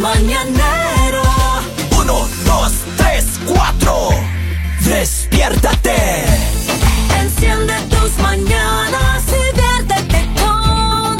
Mañanero. 0.00 1.22
Uno, 2.00 2.26
dos, 2.46 2.72
tres, 2.96 3.38
cuatro. 3.46 4.08
Despiértate. 4.80 6.24
Enciende 7.20 7.74
tus 7.90 8.16
mañanas 8.18 9.22
y 9.28 9.54
viértete 9.54 10.26
con 10.40 11.18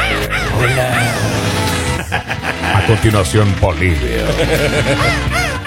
A 2.74 2.86
continuación, 2.88 3.54
Bolivia. 3.60 4.26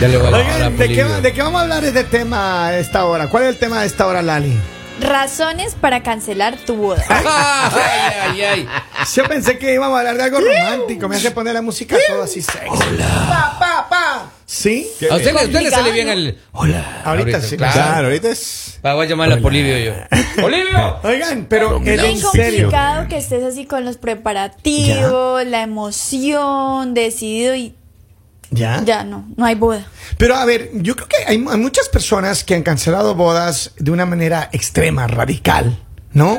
Ya 0.00 0.08
le 0.08 0.16
voy 0.18 0.26
a 0.26 0.36
Oigan, 0.36 0.76
¿de 0.76 0.88
qué, 0.88 1.04
de 1.04 1.32
qué 1.32 1.42
vamos 1.42 1.60
a 1.60 1.62
hablar 1.62 1.80
de 1.82 1.88
este 1.88 2.04
tema 2.04 2.66
a 2.66 2.78
esta 2.78 3.04
hora? 3.04 3.28
¿Cuál 3.28 3.44
es 3.44 3.48
el 3.50 3.56
tema 3.58 3.80
de 3.80 3.86
esta 3.86 4.06
hora, 4.06 4.22
Lali? 4.22 4.52
Razones 5.00 5.74
para 5.80 6.02
cancelar 6.02 6.56
tu 6.56 6.74
boda. 6.76 7.04
Ay, 7.08 8.10
ay, 8.22 8.42
ay. 8.42 8.68
Yo 9.14 9.24
pensé 9.24 9.58
que 9.58 9.74
íbamos 9.74 9.96
a 9.96 10.00
hablar 10.00 10.16
de 10.16 10.22
algo 10.24 10.40
romántico. 10.40 11.08
Me 11.08 11.16
hace 11.16 11.30
poner 11.30 11.54
la 11.54 11.62
música 11.62 11.96
todo 12.08 12.22
así 12.22 12.42
sexy. 12.42 12.68
Pa, 12.68 13.56
pa, 13.58 13.86
pa. 13.88 14.30
¿Sí? 14.46 14.86
A 15.10 15.16
usted, 15.16 15.34
usted 15.34 15.60
le 15.62 15.70
sale 15.70 15.92
bien 15.92 16.08
el. 16.08 16.38
Hola. 16.52 17.02
Ahorita 17.04 17.40
sí. 17.40 17.56
Claro. 17.56 18.06
ahorita 18.06 18.28
es. 18.28 18.78
Va, 18.84 18.94
Voy 18.94 19.06
a 19.06 19.08
llamarle 19.08 19.34
a 19.34 19.40
Polivio 19.40 19.78
yo. 19.78 19.92
¡Polivio! 20.40 20.98
Oigan, 21.02 21.46
pero 21.48 21.76
en 21.78 21.84
Bien 21.84 22.18
serio. 22.18 22.64
complicado 22.68 23.08
que 23.08 23.16
estés 23.16 23.42
así 23.42 23.64
con 23.64 23.84
los 23.84 23.96
preparativos, 23.96 25.44
la 25.46 25.62
emoción, 25.62 26.94
decidido 26.94 27.54
y 27.54 27.74
¿Ya? 28.50 28.82
ya 28.84 29.04
no, 29.04 29.26
no 29.36 29.44
hay 29.44 29.54
boda. 29.54 29.86
Pero 30.18 30.36
a 30.36 30.44
ver, 30.44 30.70
yo 30.74 30.94
creo 30.96 31.08
que 31.08 31.16
hay, 31.26 31.36
hay 31.50 31.58
muchas 31.58 31.88
personas 31.88 32.44
que 32.44 32.54
han 32.54 32.62
cancelado 32.62 33.14
bodas 33.14 33.72
de 33.78 33.90
una 33.90 34.06
manera 34.06 34.48
extrema, 34.52 35.06
radical, 35.06 35.78
¿no? 36.12 36.38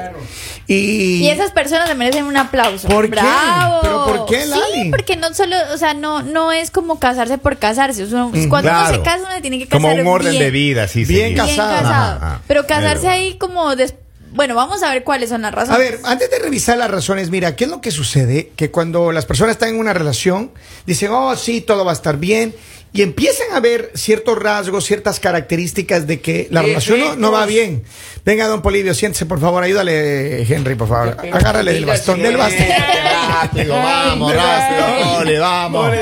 Y, 0.67 1.17
Y 1.23 1.29
esas 1.29 1.51
personas 1.51 1.87
se 1.89 1.95
merecen 1.95 2.25
un 2.25 2.37
aplauso. 2.37 2.87
¿Por 2.87 3.05
qué? 3.05 3.11
¡Bravo! 3.19 3.79
¿Pero 3.83 4.05
por 4.05 4.25
qué, 4.25 4.43
Sí, 4.43 4.49
Lali? 4.49 4.89
porque 4.89 5.15
no 5.15 5.31
solo, 5.33 5.55
o 5.73 5.77
sea, 5.77 5.93
no, 5.93 6.23
no 6.23 6.51
es 6.51 6.71
como 6.71 6.99
casarse 6.99 7.37
por 7.37 7.57
casarse. 7.57 8.03
O 8.03 8.07
sea, 8.07 8.25
cuando 8.49 8.71
uno 8.71 8.87
se 8.89 9.01
casa, 9.03 9.19
uno 9.25 9.31
se 9.35 9.41
tiene 9.41 9.59
que 9.59 9.67
casar 9.67 9.81
Como 9.81 9.93
un 10.01 10.07
orden 10.07 10.31
bien, 10.31 10.43
de 10.43 10.51
vida, 10.51 10.87
sí, 10.87 11.05
Bien 11.05 11.29
sí. 11.29 11.33
Bien 11.35 11.35
casado. 11.35 11.71
casado. 11.83 12.15
Ajá, 12.15 12.15
ajá. 12.27 12.41
Pero 12.47 12.65
casarse 12.65 13.01
Pero- 13.01 13.13
ahí 13.13 13.37
como 13.37 13.75
des- 13.75 13.93
Bueno, 14.35 14.53
vamos 14.53 14.83
a 14.83 14.91
ver 14.91 15.03
cuáles 15.05 15.29
son 15.29 15.41
las 15.41 15.53
razones. 15.53 15.75
A 15.75 15.79
ver, 15.79 15.99
antes 16.03 16.29
de 16.29 16.39
revisar 16.39 16.77
las 16.77 16.91
razones, 16.91 17.29
mira, 17.29 17.55
¿qué 17.55 17.63
es 17.63 17.69
lo 17.69 17.79
que 17.79 17.89
sucede? 17.89 18.51
Que 18.57 18.69
cuando 18.69 19.13
las 19.13 19.25
personas 19.25 19.53
están 19.53 19.69
en 19.69 19.79
una 19.79 19.93
relación, 19.93 20.51
dicen, 20.85 21.09
oh, 21.11 21.35
sí, 21.37 21.61
todo 21.61 21.85
va 21.85 21.91
a 21.91 21.93
estar 21.93 22.17
bien, 22.17 22.53
y 22.91 23.01
empiezan 23.01 23.47
a 23.53 23.61
ver 23.61 23.91
ciertos 23.95 24.37
rasgos, 24.37 24.85
ciertas 24.85 25.21
características 25.21 26.05
de 26.05 26.19
que 26.19 26.47
la 26.51 26.61
relación 26.61 26.99
no, 26.99 27.15
no 27.15 27.31
va 27.31 27.45
bien. 27.45 27.83
Venga, 28.25 28.47
don 28.47 28.61
Polivio, 28.61 28.93
siéntese, 28.93 29.25
por 29.25 29.39
favor, 29.39 29.63
ayúdale, 29.63 30.43
Henry, 30.43 30.75
por 30.75 30.89
favor. 30.89 31.17
Agárrale 31.31 31.73
del 31.73 31.85
bastón, 31.85 32.21
del 32.21 32.35
bastón. 32.35 32.67
Rápido, 33.41 33.73
vamos, 33.73 34.33
rápido. 34.33 35.41
Vamos. 35.41 35.93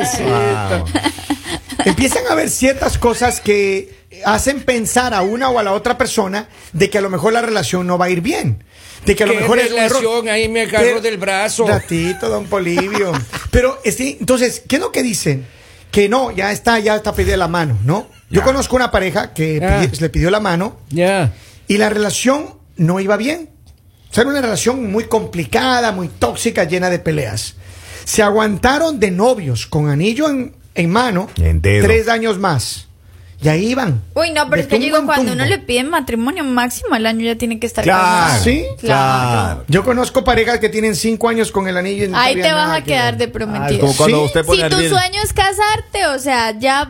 Empiezan 1.85 2.27
a 2.29 2.35
ver 2.35 2.49
ciertas 2.49 2.97
cosas 2.97 3.41
que 3.41 4.02
hacen 4.25 4.61
pensar 4.63 5.13
a 5.13 5.21
una 5.21 5.49
o 5.49 5.59
a 5.59 5.63
la 5.63 5.73
otra 5.73 5.97
persona 5.97 6.47
de 6.73 6.89
que 6.89 6.97
a 6.97 7.01
lo 7.01 7.09
mejor 7.09 7.33
la 7.33 7.41
relación 7.41 7.85
no 7.87 7.97
va 7.97 8.05
a 8.05 8.09
ir 8.09 8.21
bien. 8.21 8.63
De 9.05 9.15
que 9.15 9.23
a 9.23 9.27
lo 9.27 9.33
¿Qué 9.33 9.39
mejor 9.41 9.59
es 9.59 9.71
un 9.71 9.77
error. 9.79 10.01
relación? 10.01 10.29
Ahí 10.29 10.47
me 10.49 10.61
agarró 10.61 10.85
Pero- 10.85 11.01
del 11.01 11.17
brazo. 11.17 11.67
Ratito, 11.67 12.29
don 12.29 12.45
Polivio. 12.45 13.11
Pero, 13.51 13.79
este, 13.83 14.17
entonces, 14.19 14.63
¿qué 14.67 14.77
es 14.77 14.81
lo 14.81 14.91
que 14.91 15.03
dicen? 15.03 15.45
Que 15.91 16.07
no, 16.09 16.31
ya 16.31 16.51
está, 16.51 16.79
ya 16.79 16.95
está 16.95 17.13
pedida 17.13 17.35
la 17.37 17.47
mano, 17.47 17.77
¿no? 17.83 18.07
Yo 18.29 18.39
Ya. 18.39 18.45
conozco 18.45 18.75
una 18.75 18.89
pareja 18.91 19.33
que 19.33 19.59
le 19.99 20.09
pidió 20.09 20.31
la 20.31 20.39
mano 20.39 20.77
Ya. 20.89 21.33
y 21.67 21.77
la 21.77 21.89
relación 21.89 22.55
no 22.77 22.99
iba 22.99 23.17
bien. 23.17 23.49
O 24.09 24.13
sea, 24.13 24.21
era 24.21 24.31
una 24.31 24.41
relación 24.41 24.91
muy 24.91 25.05
complicada, 25.05 25.91
muy 25.91 26.07
tóxica, 26.07 26.63
llena 26.63 26.89
de 26.89 26.99
peleas. 26.99 27.55
Se 28.05 28.23
aguantaron 28.23 28.99
de 28.99 29.11
novios 29.11 29.67
con 29.67 29.89
anillo 29.89 30.29
en, 30.29 30.55
en 30.75 30.89
mano 30.89 31.29
En 31.37 31.61
dedo. 31.61 31.85
tres 31.85 32.07
años 32.07 32.37
más. 32.39 32.87
Y 33.43 33.49
ahí 33.49 33.67
iban. 33.71 34.01
Uy, 34.15 34.31
no, 34.31 34.49
pero 34.49 34.61
es 34.61 34.67
que 34.67 34.79
digo, 34.79 34.97
cuando 35.05 35.31
tumbo. 35.31 35.33
uno 35.33 35.45
le 35.45 35.59
piden 35.59 35.89
matrimonio 35.89 36.43
máximo 36.43 36.95
al 36.95 37.05
año 37.05 37.25
ya 37.25 37.35
tiene 37.37 37.59
que 37.59 37.67
estar 37.67 37.83
Claro, 37.83 38.01
casado. 38.03 38.43
¿Sí? 38.43 38.65
claro. 38.79 39.63
Yo 39.67 39.83
conozco 39.83 40.23
parejas 40.23 40.59
que 40.59 40.69
tienen 40.69 40.95
cinco 40.95 41.27
años 41.29 41.51
con 41.51 41.67
el 41.67 41.75
anillo 41.77 42.05
y 42.05 42.07
no 42.07 42.17
Ahí 42.17 42.35
te 42.35 42.51
vas 42.53 42.69
a 42.71 42.81
que 42.81 42.91
quedar 42.93 43.17
de 43.17 43.25
Ah, 43.25 43.31
prometido. 43.31 43.79
como 43.81 43.95
cuando 43.95 44.17
Sí. 44.19 44.25
usted 44.25 44.45
pone 44.45 44.63
si 44.63 44.69
tu 44.69 44.75
sueño 44.77 45.19
es 45.23 45.33
casarte, 45.33 46.05
o 46.15 46.19
sea, 46.19 46.57
ya 46.57 46.89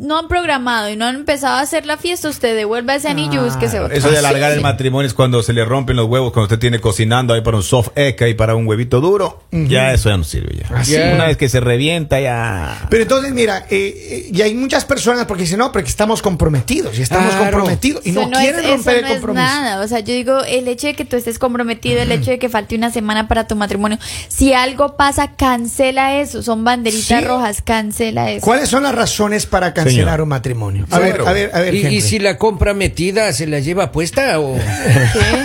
no 0.00 0.18
han 0.18 0.28
programado 0.28 0.88
y 0.88 0.96
no 0.96 1.04
han 1.04 1.14
empezado 1.14 1.56
a 1.56 1.60
hacer 1.60 1.84
la 1.84 1.98
fiesta, 1.98 2.28
usted 2.30 2.56
devuelve 2.56 2.94
ese 2.94 3.08
anillo 3.08 3.42
y 3.42 3.44
búsquese 3.50 3.78
otro. 3.80 3.94
Eso 3.94 4.10
de 4.10 4.16
alargar 4.18 4.50
Sí. 4.52 4.56
el 4.56 4.62
matrimonio 4.62 5.06
es 5.06 5.12
cuando 5.14 5.42
se 5.42 5.52
le 5.52 5.62
rompen 5.64 5.94
los 5.96 6.06
huevos, 6.06 6.32
cuando 6.32 6.44
usted 6.46 6.58
tiene 6.58 6.80
cocinando 6.80 7.34
ahí 7.34 7.42
para 7.42 7.58
un 7.58 7.62
soft 7.62 7.90
egg 7.96 8.16
y 8.26 8.32
para 8.34 8.54
un 8.54 8.66
huevito 8.66 9.00
duro. 9.02 9.42
Ya 9.52 9.92
eso 9.92 10.08
ya 10.08 10.16
no 10.16 10.24
sirve 10.24 10.56
ya. 10.56 10.74
Así. 10.76 10.96
Una 10.96 11.26
vez 11.26 11.36
que 11.36 11.48
se 11.50 11.60
revienta 11.60 12.18
ya. 12.18 12.86
Pero 12.88 13.02
entonces, 13.02 13.32
mira, 13.32 13.66
eh, 13.70 14.24
eh, 14.26 14.30
y 14.32 14.40
hay 14.42 14.54
muchas 14.54 14.86
personas 14.86 15.26
porque 15.26 15.42
dicen, 15.42 15.58
no, 15.58 15.70
porque 15.70 15.88
estamos 15.90 16.22
comprometidos 16.22 16.98
y 16.98 17.02
estamos 17.02 17.28
Claro. 17.34 17.44
comprometidos 17.58 18.06
y 18.06 18.10
Eso 18.10 18.22
no, 18.26 18.38
quieren 18.38 18.60
es, 18.64 18.70
romper 18.70 18.94
eso 18.94 18.96
el 18.96 19.02
no 19.02 19.06
es 19.08 19.12
compromiso. 19.14 19.44
nada. 19.44 19.84
O 19.84 19.88
sea, 19.88 20.00
yo 20.00 20.14
digo, 20.14 20.42
el 20.44 20.66
hecho 20.66 20.86
de 20.86 20.94
que 20.94 21.04
tú 21.04 21.16
estés 21.16 21.38
comprometido, 21.38 22.00
el 22.00 22.10
hecho 22.10 22.30
de 22.30 22.38
que 22.38 22.48
falte 22.48 22.74
una 22.74 22.90
semana 22.90 23.28
para 23.28 23.46
tu 23.46 23.54
matrimonio, 23.54 23.98
si 24.28 24.54
algo 24.54 24.96
pasa, 24.96 25.32
cancela 25.36 26.16
eso. 26.20 26.42
Son 26.42 26.64
banderitas 26.64 27.20
Sí. 27.20 27.24
rojas, 27.26 27.60
cancela 27.62 28.30
eso. 28.30 28.46
¿Cuáles 28.46 28.68
son 28.70 28.84
las 28.84 28.94
razones 28.94 29.44
para 29.44 29.74
cancelar 29.74 29.89
Un 29.90 30.28
matrimonio? 30.28 30.86
A 30.90 30.98
ver, 30.98 31.20
a 31.26 31.32
ver, 31.32 31.50
a 31.52 31.60
ver. 31.60 31.74
¿Y, 31.74 32.00
si 32.00 32.18
la 32.18 32.36
compra 32.36 32.74
metida 32.74 33.32
se 33.32 33.46
la 33.46 33.60
lleva 33.60 33.92
puesta 33.92 34.40
o 34.40 34.54
¿Qué? 35.12 35.42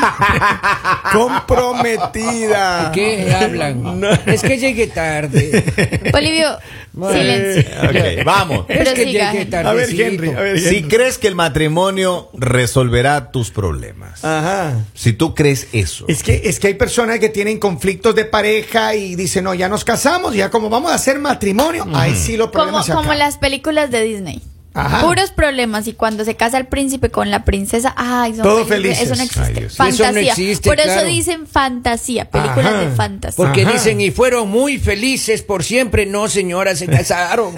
Comprometida. 1.12 2.92
qué 2.94 3.34
hablan? 3.34 4.02
Es 4.26 4.42
que 4.42 4.58
llegué 4.58 4.88
tarde. 4.88 5.64
Bolivio, 6.12 6.58
silencio. 6.96 7.64
Ok, 7.84 8.26
vamos. 8.26 8.66
Es 8.70 8.78
Pero 8.80 8.94
que 8.94 9.04
siga, 9.06 9.32
llegué 9.32 9.42
Henry. 9.44 9.56
A 9.68 9.74
ver. 9.74 9.90
Henry, 9.90 10.30
a 10.30 10.40
ver, 10.42 10.60
Si 10.60 10.78
Henry. 10.78 10.84
crees 10.90 11.18
que 11.18 11.28
el 11.28 11.36
matrimonio 11.36 12.30
resolverá 12.34 13.32
tus 13.32 13.52
problemas. 13.52 14.24
Ajá. 14.24 14.86
Si 14.94 15.14
tú 15.14 15.36
crees 15.36 15.68
eso. 15.74 16.06
Es 16.08 16.24
que, 16.24 16.42
es 16.46 16.60
que 16.60 16.68
hay 16.68 16.74
personas 16.76 17.20
que 17.20 17.30
tienen 17.30 17.60
conflictos 17.60 18.16
de 18.16 18.26
pareja 18.26 18.96
y 18.96 19.16
dicen, 19.16 19.44
no, 19.44 19.54
ya 19.54 19.68
nos 19.70 19.84
casamos, 19.84 20.34
ya 20.36 20.50
como 20.50 20.70
vamos 20.70 20.92
a 20.92 20.96
hacer 20.96 21.20
matrimonio, 21.20 21.86
ahí 21.94 22.16
sí 22.16 22.38
los 22.38 22.48
Como, 22.48 22.54
problemas 22.54 22.86
se 22.86 22.92
como 22.92 23.02
acaban. 23.02 23.20
las 23.20 23.38
películas 23.38 23.92
de 23.92 24.04
Disney. 24.04 24.42
Ajá. 24.78 25.02
Puros 25.08 25.32
problemas 25.32 25.88
y 25.88 25.94
cuando 25.94 26.26
se 26.26 26.36
casa 26.36 26.58
el 26.58 26.68
príncipe 26.68 27.10
con 27.10 27.32
la 27.32 27.46
princesa, 27.46 27.94
ay, 27.98 28.34
son 28.36 28.44
Todo 28.44 28.66
felices. 28.66 29.00
felices. 29.00 29.12
Eso 29.12 29.16
no 29.16 29.24
existe. 29.24 29.62
Ay, 29.64 29.70
fantasía. 29.70 30.06
Eso 30.06 30.14
no 30.14 30.20
existe, 30.20 30.70
Por 30.70 30.80
eso 30.80 30.88
claro. 30.94 31.08
dicen 31.08 31.48
fantasía, 31.48 32.26
películas 32.30 32.66
Ajá. 32.74 32.78
de 32.82 32.90
fantasía. 32.96 33.38
Porque 33.38 33.62
Ajá. 33.64 33.72
dicen, 33.72 34.02
y 34.02 34.12
fueron 34.12 34.50
muy 34.50 34.78
felices 34.78 35.42
por 35.44 35.64
siempre. 35.64 36.06
No, 36.06 36.28
señora, 36.28 36.76
se 36.76 36.88
casaron. 36.88 37.56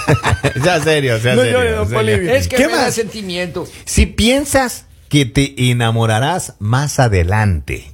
ya 0.64 0.80
serio, 0.82 1.16
ya 1.18 1.34
No 1.34 1.42
serio, 1.42 2.34
es 2.34 2.46
que 2.48 2.56
¿Qué 2.56 2.66
me 2.68 2.76
da 2.76 2.92
sentimiento. 2.92 3.66
Si 3.84 4.06
piensas 4.06 4.84
que 5.08 5.24
te 5.24 5.70
enamorarás 5.70 6.54
más 6.58 6.98
adelante. 7.00 7.90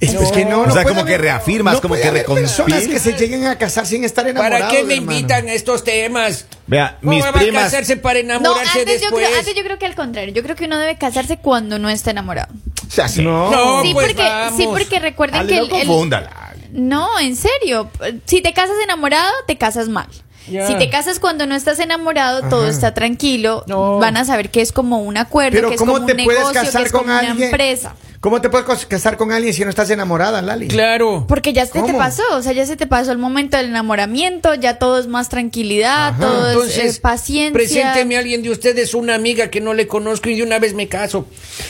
Es, 0.00 0.14
es 0.14 0.32
que 0.32 0.44
no, 0.44 0.62
O 0.62 0.70
sea, 0.70 0.84
como 0.84 1.04
que 1.04 1.16
reafirmas, 1.16 1.74
no 1.74 1.80
como 1.80 1.92
puede 1.92 2.02
que 2.02 2.08
haber 2.08 2.26
personas 2.26 2.88
que 2.88 2.98
se 2.98 3.12
lleguen 3.12 3.46
a 3.46 3.56
casar 3.56 3.86
sin 3.86 4.02
estar 4.04 4.26
enamorados. 4.26 4.66
¿Para 4.66 4.76
qué 4.76 4.82
me 4.84 4.94
hermano. 4.94 5.12
invitan 5.16 5.48
a 5.48 5.52
estos 5.52 5.84
temas? 5.84 6.46
Vea, 6.66 6.98
¿Cómo 7.00 7.12
mis 7.12 7.24
va 7.24 7.28
a 7.28 7.32
primas. 7.32 7.64
casarse 7.64 7.96
para 7.96 8.22
No, 8.22 8.36
enamorarse 8.36 8.80
antes 8.80 9.02
yo, 9.02 9.10
creo, 9.10 9.28
antes 9.38 9.54
yo 9.54 9.62
creo 9.62 9.78
que 9.78 9.86
al 9.86 9.94
contrario. 9.94 10.32
Yo 10.32 10.42
creo 10.42 10.54
que 10.56 10.64
uno 10.66 10.78
debe 10.78 10.96
casarse 10.96 11.36
cuando 11.38 11.78
no 11.78 11.88
está 11.90 12.10
enamorado. 12.12 12.52
O 12.86 12.90
sea, 12.90 13.08
sí. 13.08 13.22
No. 13.22 13.50
No, 13.50 13.82
sí, 13.82 13.92
pues 13.92 14.06
porque, 14.08 14.22
vamos. 14.22 14.56
sí, 14.56 14.66
porque 14.68 14.98
recuerden 15.00 15.40
Ale, 15.40 15.48
que 15.48 15.56
no 15.56 15.64
el, 15.64 15.72
el- 15.72 15.86
confúndala. 15.86 16.30
No, 16.72 17.18
en 17.18 17.36
serio. 17.36 17.90
Si 18.24 18.40
te 18.40 18.52
casas 18.54 18.76
enamorado, 18.82 19.30
te 19.46 19.58
casas 19.58 19.88
mal. 19.88 20.06
Si 20.46 20.74
te 20.78 20.90
casas 20.90 21.18
cuando 21.18 21.46
no 21.46 21.54
estás 21.54 21.78
enamorado, 21.78 22.48
todo 22.48 22.66
está 22.68 22.94
tranquilo. 22.94 23.64
No. 23.66 23.98
Van 23.98 24.16
a 24.16 24.24
saber 24.24 24.50
que 24.50 24.60
es 24.60 24.72
como 24.72 24.98
un 25.02 25.16
acuerdo, 25.16 25.56
Pero 25.56 25.68
que 25.68 25.74
es 25.74 25.80
¿cómo 25.80 25.94
como 25.94 26.06
te 26.06 26.12
un 26.14 26.24
puedes 26.24 26.40
negocio, 26.40 26.60
que 26.60 26.66
casar 26.66 26.82
es 26.86 26.92
con 26.92 27.02
como 27.02 27.12
una 27.12 27.20
alguien? 27.30 27.48
empresa. 27.48 27.94
¿Cómo 28.20 28.40
te 28.40 28.48
puedes 28.50 28.86
casar 28.86 29.16
con 29.16 29.32
alguien 29.32 29.52
si 29.52 29.64
no 29.64 29.70
estás 29.70 29.90
enamorada, 29.90 30.40
Lali? 30.42 30.68
Claro. 30.68 31.24
Porque 31.26 31.52
ya 31.52 31.66
se 31.66 31.82
te 31.82 31.92
pasó, 31.92 32.22
o 32.34 32.40
sea, 32.42 32.52
ya 32.52 32.64
se 32.66 32.76
te 32.76 32.86
pasó 32.86 33.10
el 33.10 33.18
momento 33.18 33.56
del 33.56 33.66
enamoramiento, 33.66 34.54
ya 34.54 34.78
todo 34.78 35.00
es 35.00 35.08
más 35.08 35.28
tranquilidad, 35.28 36.14
todo 36.20 36.48
es 36.48 36.54
Entonces, 36.54 36.96
eh, 36.96 37.00
paciencia. 37.00 37.52
presénteme 37.52 38.14
a 38.14 38.20
alguien 38.20 38.44
de 38.44 38.50
ustedes, 38.50 38.94
una 38.94 39.16
amiga 39.16 39.48
que 39.50 39.60
no 39.60 39.74
le 39.74 39.88
conozco 39.88 40.28
y 40.28 40.36
de 40.36 40.44
una 40.44 40.60
vez 40.60 40.72
me 40.72 40.86
caso. 40.86 41.26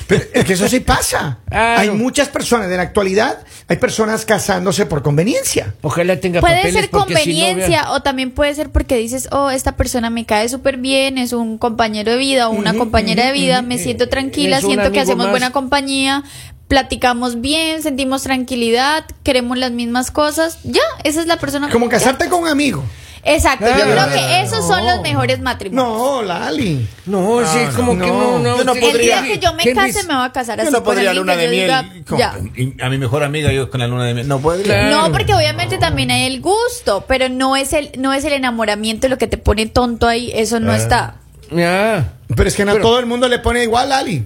Pero 0.06 0.24
es 0.34 0.44
que 0.44 0.52
eso 0.52 0.68
sí 0.68 0.80
pasa. 0.80 1.38
Claro. 1.48 1.80
Hay 1.80 1.90
muchas 1.90 2.28
personas 2.28 2.70
en 2.70 2.76
la 2.76 2.82
actualidad, 2.82 3.38
hay 3.66 3.78
personas 3.78 4.26
casándose 4.26 4.84
por 4.84 5.02
conveniencia. 5.02 5.72
Ojalá 5.80 6.20
tenga 6.20 6.40
Puede 6.42 6.56
papeles 6.56 6.80
ser 6.82 6.90
porque 6.90 7.16
si 7.16 7.30
no, 7.32 7.40
conveniencia 7.46 7.90
o 7.92 8.02
también 8.02 8.30
puede 8.30 8.54
ser 8.54 8.61
porque 8.70 8.96
dices, 8.96 9.28
oh, 9.32 9.50
esta 9.50 9.76
persona 9.76 10.10
me 10.10 10.24
cae 10.24 10.48
súper 10.48 10.76
bien, 10.76 11.18
es 11.18 11.32
un 11.32 11.58
compañero 11.58 12.12
de 12.12 12.18
vida 12.18 12.48
o 12.48 12.52
una 12.52 12.74
compañera 12.74 13.26
de 13.26 13.32
vida, 13.32 13.62
me 13.62 13.78
siento 13.78 14.08
tranquila, 14.08 14.58
es 14.58 14.64
un 14.64 14.70
siento 14.70 14.92
que 14.92 15.00
hacemos 15.00 15.26
más. 15.26 15.30
buena 15.30 15.50
compañía, 15.50 16.22
platicamos 16.68 17.40
bien, 17.40 17.82
sentimos 17.82 18.22
tranquilidad, 18.22 19.04
queremos 19.24 19.58
las 19.58 19.72
mismas 19.72 20.10
cosas. 20.10 20.58
Ya, 20.64 20.80
esa 21.04 21.20
es 21.20 21.26
la 21.26 21.38
persona. 21.38 21.68
Como 21.70 21.88
casarte 21.88 22.28
con 22.28 22.42
un 22.42 22.48
amigo. 22.48 22.82
Exacto, 23.24 23.66
yo 23.66 23.72
Ah, 23.72 24.08
creo 24.08 24.08
que 24.14 24.40
esos 24.42 24.66
son 24.66 24.84
los 24.84 25.00
mejores 25.00 25.38
matrimonios. 25.40 25.86
No, 25.96 26.22
Lali. 26.22 26.88
No, 27.06 27.40
sí, 27.46 27.58
no, 27.70 27.76
como 27.76 27.92
que 27.92 28.06
no, 28.08 28.18
no. 28.18 28.38
no. 28.40 28.56
Yo 28.58 28.64
no 28.64 28.72
usted- 28.72 28.84
El 28.94 28.98
día 28.98 29.16
podría- 29.18 29.22
que 29.22 29.38
yo 29.38 29.54
me 29.54 29.72
case 29.72 30.02
me 30.08 30.14
voy 30.16 30.24
a 30.26 30.32
casar 30.32 30.58
así 30.60 30.66
Yo 30.66 30.72
no 30.72 30.78
con 30.78 30.84
podría 30.86 31.10
alguien 31.10 31.26
luna 31.26 31.36
que 31.36 31.38
de 31.38 31.44
yo 31.46 31.50
miel. 31.52 31.64
diga, 31.94 32.04
con- 32.04 32.18
ya. 32.18 32.34
y 32.56 32.82
a 32.82 32.88
mi 32.90 32.98
mejor 32.98 33.22
amiga 33.22 33.52
yo 33.52 33.70
con 33.70 33.78
la 33.80 33.86
luna 33.86 34.06
de 34.06 34.14
miel. 34.14 34.26
No 34.28 34.40
podría. 34.40 34.64
Claro. 34.64 34.90
No, 35.08 35.12
porque 35.12 35.34
obviamente 35.34 35.78
también 35.78 36.10
hay 36.10 36.26
el 36.26 36.40
gusto, 36.40 37.04
pero 37.06 37.28
no 37.28 37.54
es 37.54 37.72
el 37.72 37.92
no 37.96 38.12
es 38.12 38.24
el 38.24 38.32
enamoramiento 38.32 39.06
lo 39.08 39.18
que 39.18 39.28
te 39.28 39.38
pone 39.38 39.66
tonto 39.66 40.08
ahí, 40.08 40.32
eso 40.34 40.58
no 40.58 40.74
está. 40.74 41.16
Ya. 41.52 42.14
Pero 42.34 42.48
es 42.48 42.56
que 42.56 42.64
no 42.64 42.76
todo 42.78 42.98
el 42.98 43.06
mundo 43.06 43.28
le 43.28 43.38
pone 43.38 43.62
igual, 43.62 43.90
Lali. 43.90 44.24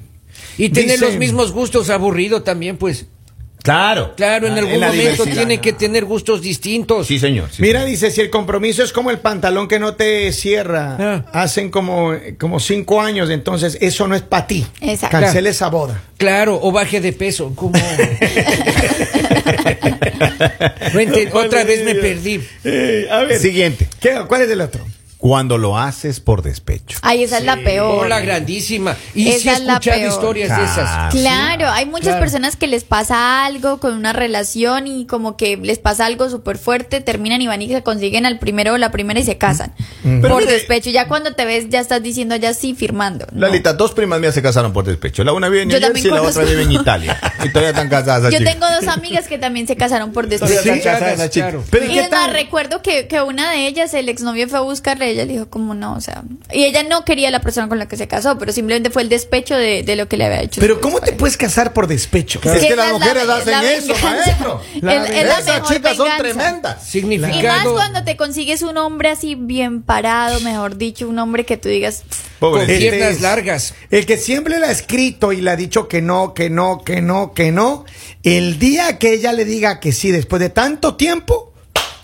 Y 0.57 0.71
tener 0.71 0.93
Dice- 0.93 1.05
los 1.05 1.17
mismos 1.17 1.53
gustos 1.53 1.91
aburrido 1.91 2.43
también, 2.43 2.79
pues. 2.79 3.05
Claro. 3.67 4.15
Claro, 4.17 4.47
en 4.47 4.55
Ah, 4.55 4.59
algún 4.59 4.81
momento 4.81 5.25
tiene 5.25 5.61
que 5.61 5.73
tener 5.73 6.05
gustos 6.05 6.41
distintos. 6.41 7.07
Sí, 7.07 7.19
señor. 7.19 7.49
sí, 7.53 7.61
Mira, 7.63 7.81
señor. 7.81 7.91
dice, 7.91 8.11
si 8.11 8.21
el 8.23 8.31
compromiso 8.31 8.83
es 8.83 8.93
como 8.93 9.11
el 9.11 9.19
pantalón 9.19 9.69
que 9.69 9.79
no 9.79 9.95
te 9.95 10.33
cierra, 10.33 10.97
Ah. 10.99 11.25
hacen 11.33 11.71
como, 11.71 12.13
como 12.39 12.61
cinco 12.61 13.01
años, 13.03 13.29
entonces 13.31 13.77
eso 13.81 14.07
no 14.09 14.15
es 14.15 14.23
para 14.23 14.47
ti. 14.47 14.67
Exacto. 14.81 15.19
Cancela 15.21 15.51
esa 15.51 15.69
boda. 15.69 16.03
Claro, 16.17 16.59
o 16.63 16.73
baje 16.73 17.01
de 17.01 17.13
peso. 17.13 17.53
como 17.55 17.75
otra 21.35 21.65
vez 21.65 21.85
me 21.85 21.95
perdí. 21.95 22.41
Eh, 22.65 23.07
a 23.11 23.21
ver, 23.25 23.39
Siguiente. 23.39 23.87
¿qué- 24.01 24.23
¿cuál 24.27 24.43
es 24.43 24.51
el 24.51 24.61
otro? 24.61 24.85
Cuando 25.27 25.59
lo 25.59 25.77
haces 25.77 26.21
por 26.21 26.43
despecho. 26.43 26.99
Ay, 27.03 27.25
esa 27.25 27.39
es 27.39 27.45
la 27.45 27.57
peor. 27.57 28.05
Hola, 28.05 28.21
grandísima. 28.21 28.97
Y 29.13 29.29
Esa 29.31 29.41
si 29.41 29.49
es 29.49 29.61
la 29.65 29.81
peor. 29.81 30.09
historias 30.09 30.57
de 30.57 30.65
esas. 30.65 31.13
Claro, 31.13 31.69
hay 31.69 31.85
muchas 31.85 32.07
Claro. 32.11 32.21
personas 32.21 32.55
que 32.55 32.69
les 32.69 32.85
pasa 32.85 33.45
algo 33.45 33.81
con 33.81 33.95
una 33.95 34.13
relación 34.13 34.87
y 34.87 35.05
como 35.07 35.37
que 35.37 35.57
les 35.57 35.81
pasa 35.81 36.07
algo 36.07 36.31
súper 36.31 36.59
fuerte, 36.59 37.01
terminan 37.01 37.43
y 37.43 37.49
van 37.49 37.61
y 37.61 37.69
se 37.69 37.83
consiguen 37.83 38.25
al 38.25 38.39
primero 38.39 38.75
o 38.75 38.79
la 38.79 38.93
primera 38.93 39.19
y 39.19 39.25
se 39.25 39.37
casan. 39.37 39.75
Pero 40.05 40.29
Por 40.29 40.43
mire- 40.43 40.53
despecho. 40.53 40.91
Ya 40.91 41.09
cuando 41.09 41.33
te 41.35 41.45
ves 41.45 41.71
ya 41.71 41.81
estás 41.81 42.05
diciendo 42.05 42.37
ya 42.37 42.55
sí 42.55 42.75
firmando. 42.77 43.27
No. 43.33 43.49
Lalita, 43.49 43.73
dos 43.73 43.91
primas 43.95 44.21
mías 44.21 44.33
se 44.33 44.43
casaron 44.43 44.73
por 44.73 44.85
despecho. 44.85 45.25
La 45.25 45.33
una 45.33 45.49
vive 45.49 45.63
en 45.63 45.69
New 45.71 45.81
Jersey 45.81 46.07
y 46.07 46.15
la 46.15 46.23
otra 46.23 46.45
vive 46.45 46.63
en 46.63 46.71
Italia. 46.71 47.19
Y 47.45 47.49
todavía 47.51 47.71
están 47.71 47.89
casadas. 47.89 48.33
Yo 48.33 48.39
tengo 48.39 48.67
dos 48.71 48.87
amigas 48.89 49.27
que 49.27 49.39
también 49.39 49.67
se 49.67 49.77
casaron 49.77 50.13
por 50.13 50.27
Todavía 50.29 50.49
despecho. 50.49 50.75
están 50.77 50.93
casadas, 50.95 51.19
la 51.19 51.31
chica. 51.31 51.47
claro. 51.51 51.65
Pero 51.71 51.85
¿y 51.87 51.89
qué 51.89 51.95
es 52.01 52.11
más, 52.11 52.27
tal? 52.27 52.33
recuerdo 52.33 52.83
que, 52.83 53.07
que 53.09 53.21
una 53.23 53.51
de 53.53 53.67
ellas, 53.67 53.93
el 53.95 54.09
exnovio 54.09 54.49
fue 54.49 54.59
a 54.59 54.63
buscarle, 54.63 55.16
ella 55.17 55.27
le 55.27 55.33
dijo 55.35 55.51
como 55.51 55.75
no, 55.75 55.95
o 55.97 56.01
sea, 56.01 56.23
y 56.53 56.65
ella 56.65 56.83
no 56.85 57.05
quería 57.05 57.29
a 57.29 57.31
la 57.31 57.41
persona 57.41 57.69
con 57.69 57.79
la 57.79 57.89
que 57.89 57.97
se 57.97 58.07
casó, 58.09 58.39
pero 58.39 58.53
simplemente 58.53 58.91
fue 58.91 59.03
el 59.03 59.09
despecho 59.09 59.55
de, 59.57 59.83
de 59.83 59.97
lo 59.97 60.09
que 60.09 60.17
le 60.17 60.27
había 60.27 60.43
hecho. 60.43 60.61
Pero 60.61 60.81
¿cómo 60.81 61.01
te 61.01 61.13
puedes 61.13 61.37
casar 61.37 61.73
por 61.73 61.87
despecho? 61.87 62.39
Es 62.45 62.65
que 62.65 62.77
las 62.77 62.87
es 62.87 62.93
la- 62.93 62.99
mujeres 62.99 63.23
es 63.25 63.29
hacen 63.31 63.51
la 63.53 63.73
eso, 63.73 63.95
maestro. 64.03 64.63
Es- 64.75 64.75
es 64.77 64.83
la 65.27 65.39
Esas 65.41 65.69
chicas 65.69 65.97
son 65.97 66.09
tremendas. 66.19 66.95
Y 66.95 67.03
más 67.43 67.67
cuando 67.69 68.05
te 68.05 68.17
consigues 68.17 68.63
un 68.63 68.77
hombre 68.79 69.11
así 69.11 69.35
bien 69.35 69.83
parado, 69.83 70.41
mejor 70.41 70.77
dicho, 70.77 71.09
un 71.09 71.19
hombre 71.19 71.45
que 71.45 71.57
tú 71.57 71.69
digas, 71.69 72.05
Con 72.41 72.53
Pobre. 72.53 72.79
piernas 72.79 73.17
es- 73.17 73.21
largas. 73.21 73.75
El 73.91 74.07
que 74.07 74.17
siempre 74.19 74.59
le 74.59 74.67
ha 74.67 74.71
escrito 74.71 75.33
y 75.33 75.41
le 75.41 75.51
ha 75.51 75.57
dicho 75.57 75.89
que 75.89 76.03
no, 76.03 76.35
que 76.35 76.51
no, 76.51 76.83
que 76.85 77.01
no, 77.03 77.33
que 77.33 77.53
no, 77.53 77.85
el 78.23 78.59
día 78.59 78.99
que 78.99 79.13
ella 79.15 79.33
le 79.33 79.45
diga 79.45 79.81
que 79.81 79.93
sí, 79.93 80.11
después 80.11 80.41
de 80.41 80.51
tanto 80.51 80.97
tiempo, 80.97 81.53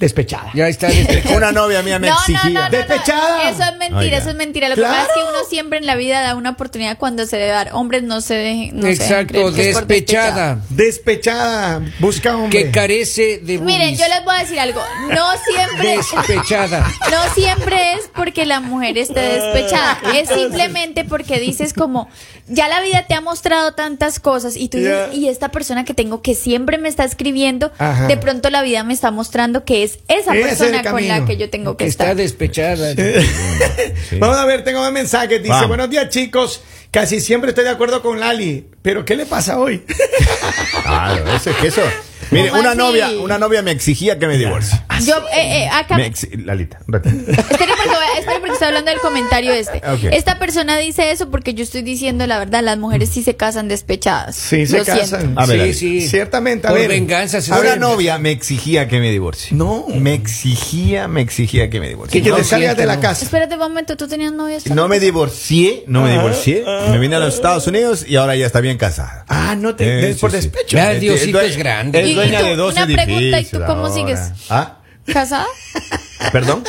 despechada. 0.02 0.50
Ya 0.54 0.68
está. 0.68 0.88
despechado. 0.88 1.36
Una 1.36 1.52
novia 1.52 1.82
mía 1.82 1.98
me 1.98 2.08
no, 2.08 2.14
no, 2.14 2.20
exigía. 2.20 2.42
no, 2.44 2.50
no, 2.60 2.64
no, 2.64 2.70
Despechada. 2.70 3.48
eso 3.50 3.62
es 3.62 3.76
mentira, 3.78 3.98
Oiga. 3.98 4.16
eso 4.18 4.28
es 4.30 4.36
mentira. 4.36 4.68
Lo 4.68 4.74
que 4.74 4.80
Claro. 4.82 4.94
pasa 4.96 5.06
es 5.08 5.14
que 5.14 5.28
uno 5.30 5.38
siempre 5.48 5.78
en 5.78 5.86
la 5.86 5.94
vida 5.96 6.20
da 6.20 6.34
una 6.36 6.50
oportunidad 6.50 6.98
cuando 6.98 7.24
se 7.26 7.36
debe 7.36 7.48
dar. 7.50 7.70
Hombres 7.72 8.02
no 8.02 8.20
se 8.20 8.34
dejen. 8.34 8.76
No 8.76 8.82
se 8.82 8.88
dejen 8.88 9.02
Exacto, 9.06 9.32
que 9.54 9.70
es 9.70 9.74
por 9.74 9.86
despechada. 9.86 10.58
Despechada, 10.70 11.80
busca 12.00 12.36
hombre. 12.36 12.64
Que 12.64 12.70
carece 12.70 13.38
de 13.38 13.58
Miren, 13.58 13.90
boobies. 13.90 13.98
yo 13.98 14.08
les 14.08 14.24
voy 14.24 14.34
a 14.36 14.38
decir 14.40 14.60
algo. 14.60 14.80
No 15.08 15.26
siempre. 15.50 15.96
Despechada. 15.96 16.86
No 17.12 17.34
siempre 17.34 17.94
es 17.94 18.10
porque 18.14 18.46
la 18.46 18.60
mujer 18.60 18.96
esté 18.96 19.20
despechada, 19.20 19.98
es 20.14 20.28
simplemente 20.30 21.04
porque 21.04 21.38
dices 21.38 21.74
como, 21.74 22.08
ya 22.48 22.68
la 22.68 22.80
vida 22.80 23.04
te 23.06 23.14
ha 23.14 23.20
mostrado 23.20 23.74
tantas 23.74 24.18
cosas 24.18 24.56
y 24.56 24.68
tú 24.68 24.78
dices, 24.78 25.12
y 25.14 25.28
esta 25.28 25.50
persona 25.50 25.84
que 25.84 25.92
tengo 25.92 26.22
que 26.22 26.34
siempre 26.34 26.78
me 26.78 26.88
está 26.88 27.04
escribiendo, 27.04 27.70
Ajá. 27.78 28.06
de 28.06 28.16
pronto 28.16 28.48
la 28.50 28.62
vida 28.62 28.82
me 28.82 28.94
está 28.94 29.10
mostrando 29.10 29.64
que 29.64 29.82
es 29.82 29.91
esa 30.08 30.34
es 30.34 30.36
el 30.36 30.42
persona 30.70 30.90
con 30.90 31.06
la 31.08 31.24
que 31.24 31.36
yo 31.36 31.48
tengo 31.50 31.76
que 31.76 31.84
Está 31.86 32.04
estar. 32.04 32.16
despechada. 32.16 32.94
Sí. 32.94 34.18
Vamos 34.18 34.36
a 34.36 34.44
ver, 34.46 34.64
tengo 34.64 34.86
un 34.86 34.92
mensaje. 34.92 35.38
Dice, 35.38 35.48
Vamos. 35.48 35.68
buenos 35.68 35.90
días 35.90 36.08
chicos, 36.08 36.62
casi 36.90 37.20
siempre 37.20 37.50
estoy 37.50 37.64
de 37.64 37.70
acuerdo 37.70 38.02
con 38.02 38.20
Lali, 38.20 38.66
pero 38.82 39.04
¿qué 39.04 39.16
le 39.16 39.26
pasa 39.26 39.58
hoy? 39.58 39.84
Claro, 40.82 41.24
eso 41.34 41.50
es 41.50 41.56
que 41.56 41.66
eso. 41.68 41.82
Mire, 42.32 42.48
¿Cómo 42.48 42.60
una 42.60 42.70
así? 42.70 42.78
novia, 42.78 43.10
una 43.20 43.38
novia 43.38 43.62
me 43.62 43.70
exigía 43.70 44.18
que 44.18 44.26
me 44.26 44.36
divorcie. 44.38 44.80
Yo, 45.06 45.14
eh, 45.34 45.64
eh, 45.64 45.68
acá, 45.72 45.96
Me 45.96 46.10
exi- 46.10 46.44
Lalita. 46.44 46.78
Espere 46.88 47.72
porque, 47.76 48.38
porque 48.40 48.52
estoy 48.52 48.68
hablando 48.68 48.90
del 48.90 49.00
comentario 49.00 49.52
este. 49.52 49.80
Esta 50.12 50.38
persona 50.38 50.76
dice 50.78 51.10
eso 51.10 51.30
porque 51.30 51.54
yo 51.54 51.62
estoy 51.64 51.82
diciendo 51.82 52.26
la 52.26 52.38
verdad, 52.38 52.62
las 52.62 52.78
mujeres 52.78 53.08
sí 53.10 53.22
se 53.22 53.36
casan 53.36 53.68
despechadas. 53.68 54.36
Sí, 54.36 54.66
se 54.66 54.78
Lo 54.78 54.84
casan. 54.84 55.34
A 55.36 55.46
ver, 55.46 55.74
sí, 55.74 56.00
sí. 56.00 56.08
Ciertamente, 56.08 56.66
a 56.66 56.70
Por 56.70 56.78
ver. 56.80 56.88
venganza. 56.88 57.40
se 57.40 57.52
Una 57.52 57.76
novia 57.76 58.18
me 58.18 58.30
exigía 58.30 58.88
que 58.88 58.98
me 59.00 59.10
divorcie. 59.10 59.56
No. 59.56 59.86
Me 59.88 60.14
exigía, 60.14 61.08
me 61.08 61.20
exigía 61.20 61.68
que 61.70 61.80
me 61.80 61.88
divorcie. 61.88 62.22
Que 62.22 62.30
No, 62.30 62.36
te 62.36 62.44
salgas 62.44 62.76
de 62.76 62.86
la 62.86 62.96
no. 62.96 63.02
casa. 63.02 63.24
Espérate 63.24 63.54
un 63.54 63.60
momento, 63.60 63.96
tú 63.96 64.06
tenías 64.08 64.32
novia. 64.32 64.58
No 64.72 64.88
me 64.88 65.00
divorcié, 65.00 65.84
no 65.86 66.02
me 66.02 66.12
divorcié. 66.12 66.64
Me 66.90 66.98
vine 66.98 67.16
a 67.16 67.18
los 67.20 67.34
Estados 67.34 67.66
Unidos 67.66 68.04
y 68.08 68.16
ahora 68.16 68.36
ya 68.36 68.46
está 68.46 68.60
bien 68.60 68.78
casada. 68.78 69.24
Ah, 69.28 69.54
no 69.56 69.74
te 69.74 70.10
Eh, 70.10 70.14
por 70.20 70.30
sí, 70.30 70.40
sí. 70.40 70.48
despecho. 70.48 70.78
Diosito 71.00 71.40
es 71.40 71.56
grande. 71.56 72.02
Dueña 72.28 72.42
de 72.42 72.56
dos 72.56 72.74
una 72.74 72.86
pregunta, 72.86 73.40
¿y 73.40 73.44
tú 73.44 73.58
cómo 73.66 73.86
ahora. 73.86 73.94
sigues? 73.94 74.32
¿Ah? 74.50 74.76
¿Casada? 75.06 75.46
¿Perdón? 76.32 76.64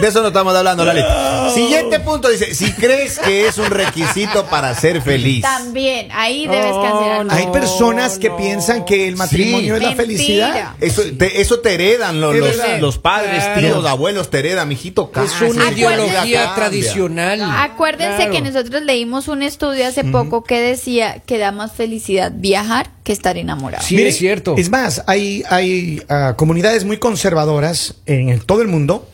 De 0.00 0.08
eso 0.08 0.22
no 0.22 0.28
estamos 0.28 0.54
hablando, 0.54 0.84
Lalita. 0.84 1.50
Siguiente 1.54 2.00
punto 2.00 2.28
dice, 2.28 2.54
si 2.54 2.72
crees 2.72 3.18
que 3.18 3.46
es 3.46 3.58
un 3.58 3.66
requisito 3.66 4.46
para 4.46 4.74
ser 4.74 5.02
feliz. 5.02 5.42
También, 5.42 6.08
ahí 6.12 6.46
debes 6.46 6.72
cancelar. 6.72 7.26
Hay 7.30 7.46
No, 7.46 7.52
personas 7.52 8.18
que 8.18 8.28
no. 8.30 8.36
piensan 8.36 8.84
que 8.84 9.06
el 9.06 9.16
matrimonio 9.16 9.76
es 9.76 9.82
la 9.82 9.88
Mentira. 9.90 10.04
felicidad. 10.04 10.70
Eso 10.80 11.02
te, 11.18 11.40
eso 11.40 11.60
te 11.60 11.74
heredan 11.74 12.20
los, 12.20 12.34
los, 12.80 12.98
padres, 12.98 13.44
Claro. 13.44 13.60
tíos, 13.60 13.86
abuelos, 13.86 14.30
te 14.30 14.38
heredan, 14.38 14.66
mijito. 14.68 15.10
Es 15.22 15.40
una 15.42 15.70
ideología 15.70 16.14
Cambia. 16.14 16.54
tradicional. 16.54 17.42
Acuérdense 17.42 18.16
Claro. 18.16 18.32
que 18.32 18.40
nosotros 18.40 18.82
leímos 18.82 19.28
un 19.28 19.42
estudio 19.42 19.86
hace 19.86 20.04
poco 20.04 20.42
que 20.42 20.60
decía 20.60 21.20
que 21.26 21.38
da 21.38 21.52
más 21.52 21.72
felicidad 21.72 22.32
viajar 22.34 22.90
que 23.04 23.12
estar 23.12 23.36
enamorado. 23.36 23.84
Sí, 23.86 23.96
Mire, 23.96 24.08
es 24.08 24.16
cierto. 24.16 24.54
Es 24.56 24.70
más, 24.70 25.02
hay, 25.06 25.42
hay 25.50 26.02
ah, 26.08 26.34
comunidades 26.36 26.84
muy 26.84 26.98
conservadoras 26.98 27.94
en 28.06 28.28
el- 28.30 28.44
todo 28.44 28.62
el 28.62 28.68
mundo 28.68 29.08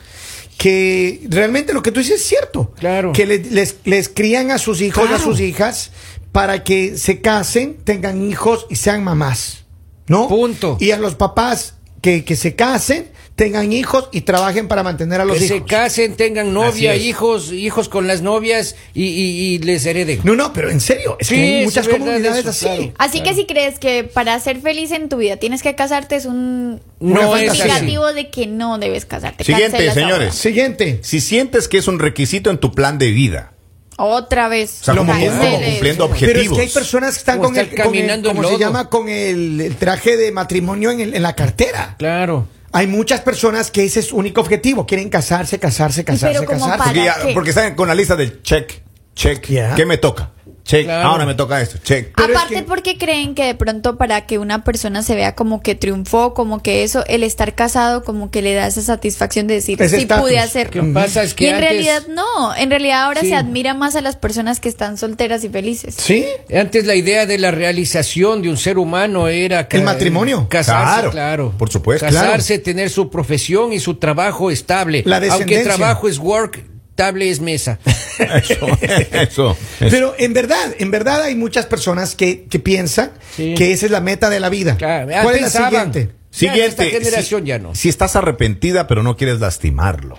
que 0.58 1.22
realmente 1.30 1.72
lo 1.72 1.82
que 1.82 1.90
tú 1.92 2.00
dices 2.00 2.20
es 2.20 2.26
cierto. 2.26 2.72
Claro. 2.78 3.12
Que 3.12 3.24
le- 3.24 3.38
les, 3.38 3.76
les 3.84 4.08
crían 4.10 4.50
a 4.50 4.58
sus 4.58 4.82
hijos 4.82 5.08
y 5.08 5.14
a 5.14 5.18
sus 5.18 5.40
hijas 5.40 5.92
para 6.32 6.62
que 6.64 6.98
se 6.98 7.20
casen, 7.22 7.76
tengan 7.84 8.22
hijos 8.28 8.66
y 8.68 8.76
sean 8.76 9.02
mamás. 9.02 9.64
¿No? 10.08 10.28
Punto. 10.28 10.76
Y 10.80 10.90
a 10.90 10.98
los 10.98 11.14
papás 11.14 11.74
que, 12.02 12.24
que 12.24 12.34
se 12.36 12.54
casen, 12.54 13.08
tengan 13.38 13.72
hijos 13.72 14.08
y 14.12 14.22
trabajen 14.22 14.68
para 14.68 14.82
mantener 14.82 15.20
a 15.22 15.24
los 15.24 15.38
que 15.38 15.46
se 15.48 15.56
hijos. 15.56 15.68
casen, 15.70 16.16
tengan 16.16 16.52
novia, 16.52 16.92
es. 16.94 17.02
hijos, 17.04 17.52
hijos 17.52 17.88
con 17.88 18.06
las 18.06 18.20
novias 18.20 18.74
y, 18.92 19.04
y- 19.04 19.54
y 19.54 19.58
les 19.60 19.86
hereden. 19.86 20.20
No, 20.24 20.34
no, 20.34 20.52
pero 20.52 20.70
en 20.70 20.80
serio, 20.80 21.16
es 21.20 21.28
Sí, 21.28 21.36
que 21.36 21.40
hay 21.40 21.54
es 21.60 21.64
muchas 21.66 21.86
verdad 21.86 21.98
comunidades 22.00 22.38
eso, 22.40 22.50
así. 22.50 22.64
claro. 22.66 22.92
Así 22.98 23.20
que 23.22 23.34
si 23.34 23.46
crees 23.46 23.78
que 23.78 24.04
para 24.04 24.38
ser 24.40 24.60
feliz 24.60 24.90
en 24.90 25.08
tu 25.08 25.16
vida 25.18 25.36
tienes 25.38 25.62
que 25.62 25.74
casarte 25.76 26.16
es 26.16 26.26
un 26.26 26.80
No 27.00 27.36
es 27.36 27.54
indicativo 27.54 28.12
de 28.12 28.28
que 28.28 28.46
no 28.48 28.76
debes 28.78 29.06
casarte. 29.06 29.44
Siguiente, 29.44 29.70
Cancelas 29.86 29.94
señores. 29.94 30.34
Siguiente. 30.34 30.98
Si 31.02 31.20
sientes 31.20 31.68
que 31.68 31.78
es 31.78 31.86
un 31.88 32.00
requisito 32.00 32.50
en 32.50 32.58
tu 32.58 32.72
plan 32.72 32.98
de 32.98 33.12
vida. 33.12 33.52
ahora. 33.96 34.16
Otra 34.16 34.48
vez. 34.48 34.80
O 34.82 34.84
sea, 34.84 34.94
como, 34.96 35.12
como 35.12 35.60
cumpliendo 35.64 36.04
objetivos. 36.06 36.32
Pero 36.34 36.40
es 36.40 36.48
que 36.50 36.60
hay 36.62 36.68
personas 36.68 37.14
que 37.14 37.18
están 37.20 37.36
Como 37.38 37.48
con 37.50 37.56
el, 37.58 37.66
estar 37.66 37.84
con 37.86 37.94
el- 37.94 38.00
caminando 38.00 38.28
¿cómo 38.34 38.48
se 38.48 38.58
llama? 38.58 38.90
Con 38.90 39.08
el, 39.08 39.60
el 39.60 39.76
traje 39.76 40.16
de 40.16 40.32
matrimonio 40.32 40.90
en, 40.90 41.00
el- 41.00 41.14
en 41.14 41.22
la 41.22 41.34
cartera. 41.36 41.94
Claro. 41.98 42.46
Hay 42.72 42.86
muchas 42.86 43.20
personas 43.20 43.70
que 43.70 43.84
ese 43.84 44.00
es 44.00 44.06
su 44.08 44.16
único 44.16 44.40
objetivo. 44.40 44.86
Quieren 44.86 45.08
casarse, 45.08 45.58
casarse, 45.58 46.04
casarse, 46.04 46.38
Pero 46.38 46.46
como 46.46 46.66
casarse. 46.66 46.78
para- 46.78 46.90
Porque, 46.90 47.04
ya- 47.04 47.26
qué? 47.28 47.34
porque 47.34 47.50
están 47.50 47.74
con 47.74 47.88
la 47.88 47.94
lista 47.94 48.14
del 48.16 48.42
check, 48.42 48.82
check. 49.14 49.46
Ya. 49.48 49.74
¿Qué 49.74 49.86
me 49.86 49.96
toca? 49.98 50.32
Check. 50.68 50.84
Claro. 50.84 51.08
Ahora 51.08 51.24
me 51.24 51.34
toca 51.34 51.60
esto. 51.62 51.78
Check. 51.82 52.12
Pero 52.14 52.28
es 52.32 52.36
Aparte 52.36 52.54
que- 52.56 52.62
porque 52.62 52.98
creen 52.98 53.34
que 53.34 53.44
de 53.46 53.54
pronto 53.54 53.96
para 53.96 54.26
que 54.26 54.38
una 54.38 54.64
persona 54.64 55.02
se 55.02 55.14
vea 55.14 55.34
como 55.34 55.62
que 55.62 55.74
triunfó, 55.74 56.34
como 56.34 56.62
que 56.62 56.84
eso, 56.84 57.04
el 57.06 57.22
estar 57.22 57.54
casado 57.54 58.04
como 58.04 58.30
que 58.30 58.42
le 58.42 58.52
da 58.52 58.66
esa 58.66 58.82
satisfacción 58.82 59.46
de 59.46 59.54
decir, 59.54 59.80
Ese 59.80 60.00
sí 60.00 60.04
pude 60.06 60.34
Lo 60.36 60.40
hacerlo. 60.42 60.82
que 60.84 60.88
pasa 60.92 61.22
es 61.22 61.32
que 61.32 61.44
y 61.44 61.48
en 61.48 61.54
antes- 61.54 61.70
realidad 61.70 62.02
no, 62.08 62.54
en 62.54 62.68
realidad 62.68 63.04
ahora 63.04 63.22
Sí. 63.22 63.28
se 63.30 63.34
admira 63.34 63.72
más 63.72 63.96
a 63.96 64.02
las 64.02 64.16
personas 64.16 64.60
que 64.60 64.68
están 64.68 64.98
solteras 64.98 65.42
y 65.42 65.48
felices. 65.48 65.94
¿Sí? 65.98 66.26
Antes 66.54 66.84
la 66.84 66.94
idea 66.96 67.24
de 67.24 67.38
la 67.38 67.50
realización 67.50 68.42
de 68.42 68.50
un 68.50 68.58
ser 68.58 68.76
humano 68.76 69.28
era 69.28 69.66
El 69.70 69.82
matrimonio. 69.84 70.48
casarse, 70.50 70.92
Claro, 70.94 71.10
claro, 71.10 71.54
por 71.56 71.70
supuesto. 71.70 72.04
casarse, 72.04 72.58
tener 72.58 72.90
su 72.90 73.08
profesión 73.08 73.72
y 73.72 73.80
su 73.80 73.94
trabajo 73.94 74.50
estable. 74.50 75.02
La 75.06 75.16
Aunque 75.30 75.60
trabajo 75.60 76.08
es 76.08 76.18
work, 76.18 76.62
table 76.98 77.30
es 77.30 77.40
mesa. 77.40 77.78
Eso, 78.18 78.66
eso. 78.82 79.16
eso. 79.20 79.56
Pero 79.78 80.14
en 80.18 80.34
verdad, 80.34 80.74
en 80.80 80.90
verdad 80.90 81.22
hay 81.22 81.36
muchas 81.36 81.66
personas 81.66 82.16
que, 82.16 82.46
que 82.50 82.58
piensan 82.58 83.12
Sí. 83.36 83.54
que 83.56 83.70
esa 83.72 83.86
es 83.86 83.92
la 83.92 84.00
meta 84.00 84.28
de 84.28 84.40
la 84.40 84.48
vida. 84.48 84.76
Claro, 84.76 85.06
¿Cuál 85.22 85.36
es 85.36 85.42
la 85.42 85.50
siguiente? 85.50 86.10
Siguiente. 86.30 86.66
esta 86.66 86.84
generación 86.84 87.42
si, 87.42 87.46
ya 87.48 87.58
no. 87.60 87.74
Si 87.76 87.88
estás 87.88 88.16
arrepentida, 88.16 88.86
pero 88.88 89.02
no 89.04 89.16
quieres 89.16 89.38
lastimarlo. 89.40 90.16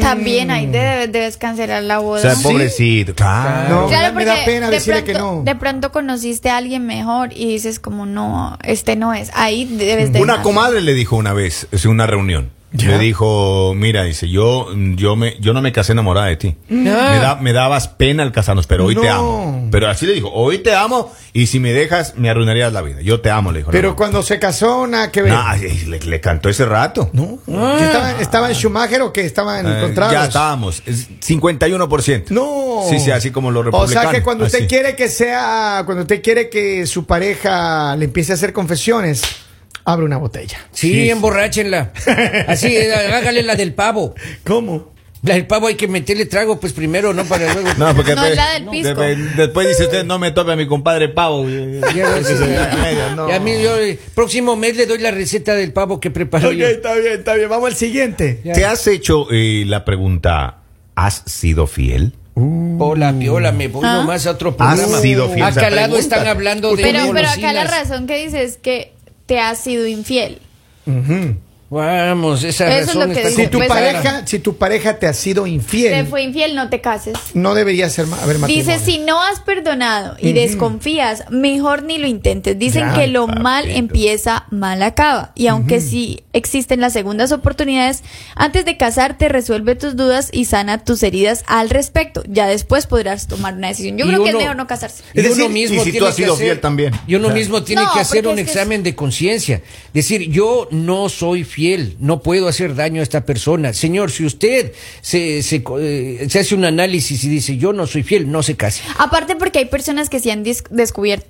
También 0.00 0.50
ahí 0.50 0.66
debes, 0.66 1.10
debes 1.12 1.36
cancelar 1.36 1.82
la 1.84 2.00
O 2.00 2.04
boda. 2.04 2.34
sea, 2.34 2.42
pobrecito. 2.42 3.14
Claro. 3.14 3.82
No, 3.82 3.88
Claro, 3.88 4.14
me 4.14 4.24
da 4.24 4.34
porque 4.34 4.50
pena 4.50 4.66
de 4.68 4.72
decirle 4.74 5.02
pronto, 5.02 5.12
que 5.12 5.18
no. 5.18 5.42
De 5.44 5.54
pronto 5.54 5.92
conociste 5.92 6.50
a 6.50 6.56
alguien 6.58 6.84
mejor 6.86 7.32
y 7.32 7.46
dices 7.52 7.78
como 7.80 8.04
no, 8.06 8.58
este 8.64 8.96
no 8.96 9.14
es. 9.14 9.30
Ahí 9.34 9.64
debes 9.64 10.12
de 10.12 10.20
Una 10.20 10.34
dejarlo. 10.34 10.42
comadre 10.42 10.80
le 10.82 10.94
dijo 10.94 11.16
una 11.16 11.32
vez, 11.32 11.68
en 11.70 11.90
una 11.90 12.06
reunión. 12.06 12.50
Ya. 12.72 12.88
Le 12.88 12.98
dijo, 12.98 13.72
mira, 13.74 14.02
dice, 14.02 14.28
yo, 14.28 14.66
yo 14.96 15.16
me, 15.16 15.36
yo 15.40 15.52
no 15.54 15.62
me 15.62 15.72
casé 15.72 15.92
enamorada 15.92 16.26
de 16.26 16.36
ti. 16.36 16.56
Me, 16.68 16.90
da- 16.90 17.36
me 17.40 17.52
dabas 17.52 17.88
pena 17.88 18.22
al 18.22 18.32
casarnos, 18.32 18.66
pero 18.66 18.84
hoy 18.86 18.94
te 18.96 19.08
amo. 19.08 19.68
Pero 19.70 19.88
así 19.88 20.04
le 20.04 20.12
dijo, 20.12 20.30
hoy 20.32 20.58
te 20.58 20.74
amo 20.74 21.12
y 21.32 21.46
si 21.46 21.58
me 21.60 21.72
dejas 21.72 22.14
me 22.16 22.28
arruinarías 22.28 22.72
la 22.72 22.82
vida. 22.82 23.00
Yo 23.02 23.20
te 23.20 23.30
amo, 23.30 23.52
le 23.52 23.60
dijo. 23.60 23.70
Pero 23.70 23.90
No, 23.90 23.96
cuando 23.96 24.22
se 24.22 24.38
casó, 24.38 24.86
nada 24.86 25.10
que 25.12 25.22
ver. 25.22 25.32
le, 25.86 26.00
le 26.00 26.20
cantó 26.20 26.48
ese 26.48 26.66
rato. 26.66 27.08
No. 27.12 27.38
¿Ya 27.46 27.84
¿Estaba, 27.86 28.10
estaba 28.20 28.48
en 28.50 28.54
Schumacher 28.56 29.00
o 29.02 29.12
que 29.12 29.22
estaban 29.22 29.66
Eh, 29.66 29.78
encontrados? 29.78 30.12
ya 30.12 30.24
estábamos, 30.26 30.82
es 30.86 31.08
51%. 31.20 32.30
No. 32.30 32.82
Sí, 32.90 32.98
sí, 33.00 33.10
así 33.10 33.30
como 33.30 33.50
los 33.50 33.60
O 33.60 33.64
republicanos. 33.64 34.02
sea 34.10 34.12
que 34.12 34.22
cuando 34.24 34.44
usted 34.44 34.68
quiere 34.68 34.94
que 34.96 35.08
sea, 35.08 35.82
cuando 35.86 36.02
usted 36.02 36.20
quiere 36.22 36.50
que 36.50 36.84
su 36.86 37.06
pareja 37.06 37.96
le 37.96 38.06
empiece 38.06 38.32
a 38.32 38.34
hacer 38.34 38.52
confesiones, 38.52 39.22
abre 39.86 40.04
una 40.04 40.18
botella. 40.18 40.58
Sí, 40.72 41.08
emborráchenla. 41.08 41.92
Así, 42.48 42.76
hágale 43.12 43.42
la 43.42 43.54
del 43.54 43.72
pavo. 43.72 44.14
¿Cómo? 44.44 44.94
La 45.22 45.34
del 45.34 45.46
pavo 45.46 45.66
hay 45.66 45.74
que 45.76 45.88
meterle 45.88 46.26
trago, 46.26 46.60
pues 46.60 46.72
primero, 46.72 47.12
¿no? 47.14 47.24
Para 47.24 47.52
luego. 47.52 47.68
No, 47.78 47.96
porque 47.96 48.14
No, 48.14 48.22
después, 48.22 48.36
la 48.36 48.52
del 48.52 48.66
pisco. 48.68 48.88
después- 49.00 49.36
después 49.36 49.68
dice 49.68 49.84
usted, 49.84 50.04
no 50.04 50.18
me 50.18 50.30
tope 50.30 50.52
a 50.52 50.56
mi 50.56 50.68
compadre 50.68 51.08
Pavo. 51.08 51.46
Ya, 51.48 52.18
sí, 52.22 52.34
sí. 52.36 52.44
No. 53.16 53.28
Y 53.28 53.32
a 53.32 53.40
mí, 53.40 53.52
yo, 53.60 53.76
próximo 54.14 54.54
mes 54.54 54.76
le 54.76 54.86
doy 54.86 54.98
la 54.98 55.10
receta 55.10 55.54
del 55.54 55.72
pavo 55.72 55.98
que 55.98 56.10
preparó 56.10 56.48
Ok, 56.50 56.54
yo. 56.54 56.66
está 56.68 56.94
bien, 56.94 57.14
está 57.14 57.34
bien. 57.34 57.48
Vamos 57.48 57.70
al 57.70 57.76
siguiente. 57.76 58.40
Ya. 58.44 58.52
¿Te 58.52 58.66
has 58.66 58.86
hecho 58.86 59.26
eh, 59.32 59.64
la 59.66 59.84
pregunta, 59.84 60.58
¿has 60.94 61.22
sido 61.26 61.66
fiel? 61.66 62.12
Hola, 62.78 63.14
piola, 63.18 63.50
me 63.50 63.68
voy 63.68 63.82
¿Ah? 63.84 63.94
nomás 63.94 64.26
a 64.26 64.32
otro 64.32 64.50
Has 64.58 64.78
programa. 64.78 65.00
sido 65.00 65.28
fiel, 65.30 65.42
Acá 65.46 65.70
lado 65.70 65.96
están 65.96 66.26
hablando 66.26 66.76
de 66.76 66.82
Pero, 66.82 67.10
pero 67.14 67.28
acá 67.30 67.52
la 67.54 67.64
razón 67.64 68.06
que 68.06 68.22
dices 68.22 68.50
es 68.52 68.56
que 68.58 68.92
te 69.26 69.38
has 69.40 69.58
sido 69.58 69.86
infiel. 69.86 70.38
Vamos, 71.68 72.44
esa 72.44 72.68
Eso 72.68 72.78
es 72.78 72.86
razón 72.86 73.08
lo 73.08 73.14
que 73.14 73.22
está. 73.22 73.42
Si 73.42 73.48
tu 73.48 73.58
Pues, 73.58 73.68
pareja, 73.68 74.22
si 74.24 74.38
tu 74.38 74.56
pareja 74.56 74.98
te 75.00 75.08
ha 75.08 75.12
sido 75.12 75.42
Te 75.42 75.50
infiel, 75.50 76.06
fue 76.06 76.22
infiel, 76.22 76.54
no 76.54 76.68
te 76.70 76.80
cases. 76.80 77.14
no 77.34 77.54
debería 77.56 77.90
ser 77.90 78.04
haber 78.22 78.38
matrimonio. 78.38 78.56
Dice, 78.56 78.78
si 78.78 78.98
no 78.98 79.20
has 79.20 79.40
perdonado 79.40 80.14
y 80.20 80.32
desconfías, 80.32 81.24
mejor 81.30 81.82
ni 81.82 81.98
lo 81.98 82.06
intentes. 82.06 82.56
Dicen 82.56 82.82
Ya, 82.90 82.94
que 82.94 83.08
lo 83.08 83.26
papito. 83.26 83.42
mal 83.42 83.68
empieza, 83.68 84.44
mal 84.52 84.80
acaba. 84.84 85.32
Y 85.34 85.48
aunque 85.48 85.80
sí 85.80 86.22
existen 86.36 86.80
las 86.80 86.92
segundas 86.92 87.32
oportunidades, 87.32 88.02
antes 88.34 88.64
de 88.64 88.76
casarte 88.76 89.28
resuelve 89.28 89.74
tus 89.74 89.96
dudas 89.96 90.28
y 90.32 90.44
sana 90.44 90.84
tus 90.84 91.02
heridas 91.02 91.42
al 91.46 91.70
respecto. 91.70 92.22
Ya 92.28 92.46
después 92.46 92.86
podrás 92.86 93.26
tomar 93.26 93.54
una 93.54 93.68
decisión. 93.68 93.96
Yo 93.98 94.04
Y 94.04 94.08
creo 94.08 94.22
que 94.22 94.28
es 94.30 94.34
uno- 94.34 94.42
mejor 94.42 94.56
no 94.56 94.66
casarse. 94.66 95.02
Uno 95.14 95.48
mismo 95.48 95.76
y 95.76 95.78
si 95.80 95.84
tú 95.86 95.90
tiene 95.92 96.06
has 96.08 96.14
que 96.14 96.22
sido 96.22 96.34
hacer- 96.34 96.46
fiel 96.46 96.60
también. 96.60 96.92
Y 97.06 97.14
uno 97.14 97.30
mismo 97.30 97.62
tiene 97.62 97.82
No, 97.82 97.92
que 97.92 98.00
hacer 98.00 98.26
un 98.26 98.38
es 98.38 98.46
examen 98.46 98.82
de 98.82 98.94
conciencia. 98.94 99.62
Decir, 99.92 100.30
yo 100.30 100.68
no 100.70 101.08
soy 101.08 101.44
fiel, 101.44 101.96
no 102.00 102.22
puedo 102.22 102.48
hacer 102.48 102.74
daño 102.74 103.00
a 103.00 103.02
esta 103.02 103.24
persona. 103.24 103.72
Señor, 103.72 104.10
si 104.10 104.24
usted 104.24 104.72
se, 105.00 105.42
se, 105.42 105.62
eh, 105.80 106.26
se 106.28 106.38
hace 106.38 106.54
un 106.54 106.64
análisis 106.64 107.24
y 107.24 107.28
dice, 107.28 107.56
yo 107.56 107.72
no 107.72 107.86
soy 107.86 108.02
fiel, 108.02 108.30
no 108.30 108.42
se 108.42 108.56
case. 108.56 108.82
Aparte 108.98 109.36
porque 109.36 109.58
hay 109.60 109.64
personas 109.66 110.08
que 110.10 110.20
se 110.20 110.30
han 110.32 110.44
descubierto, 110.70 111.26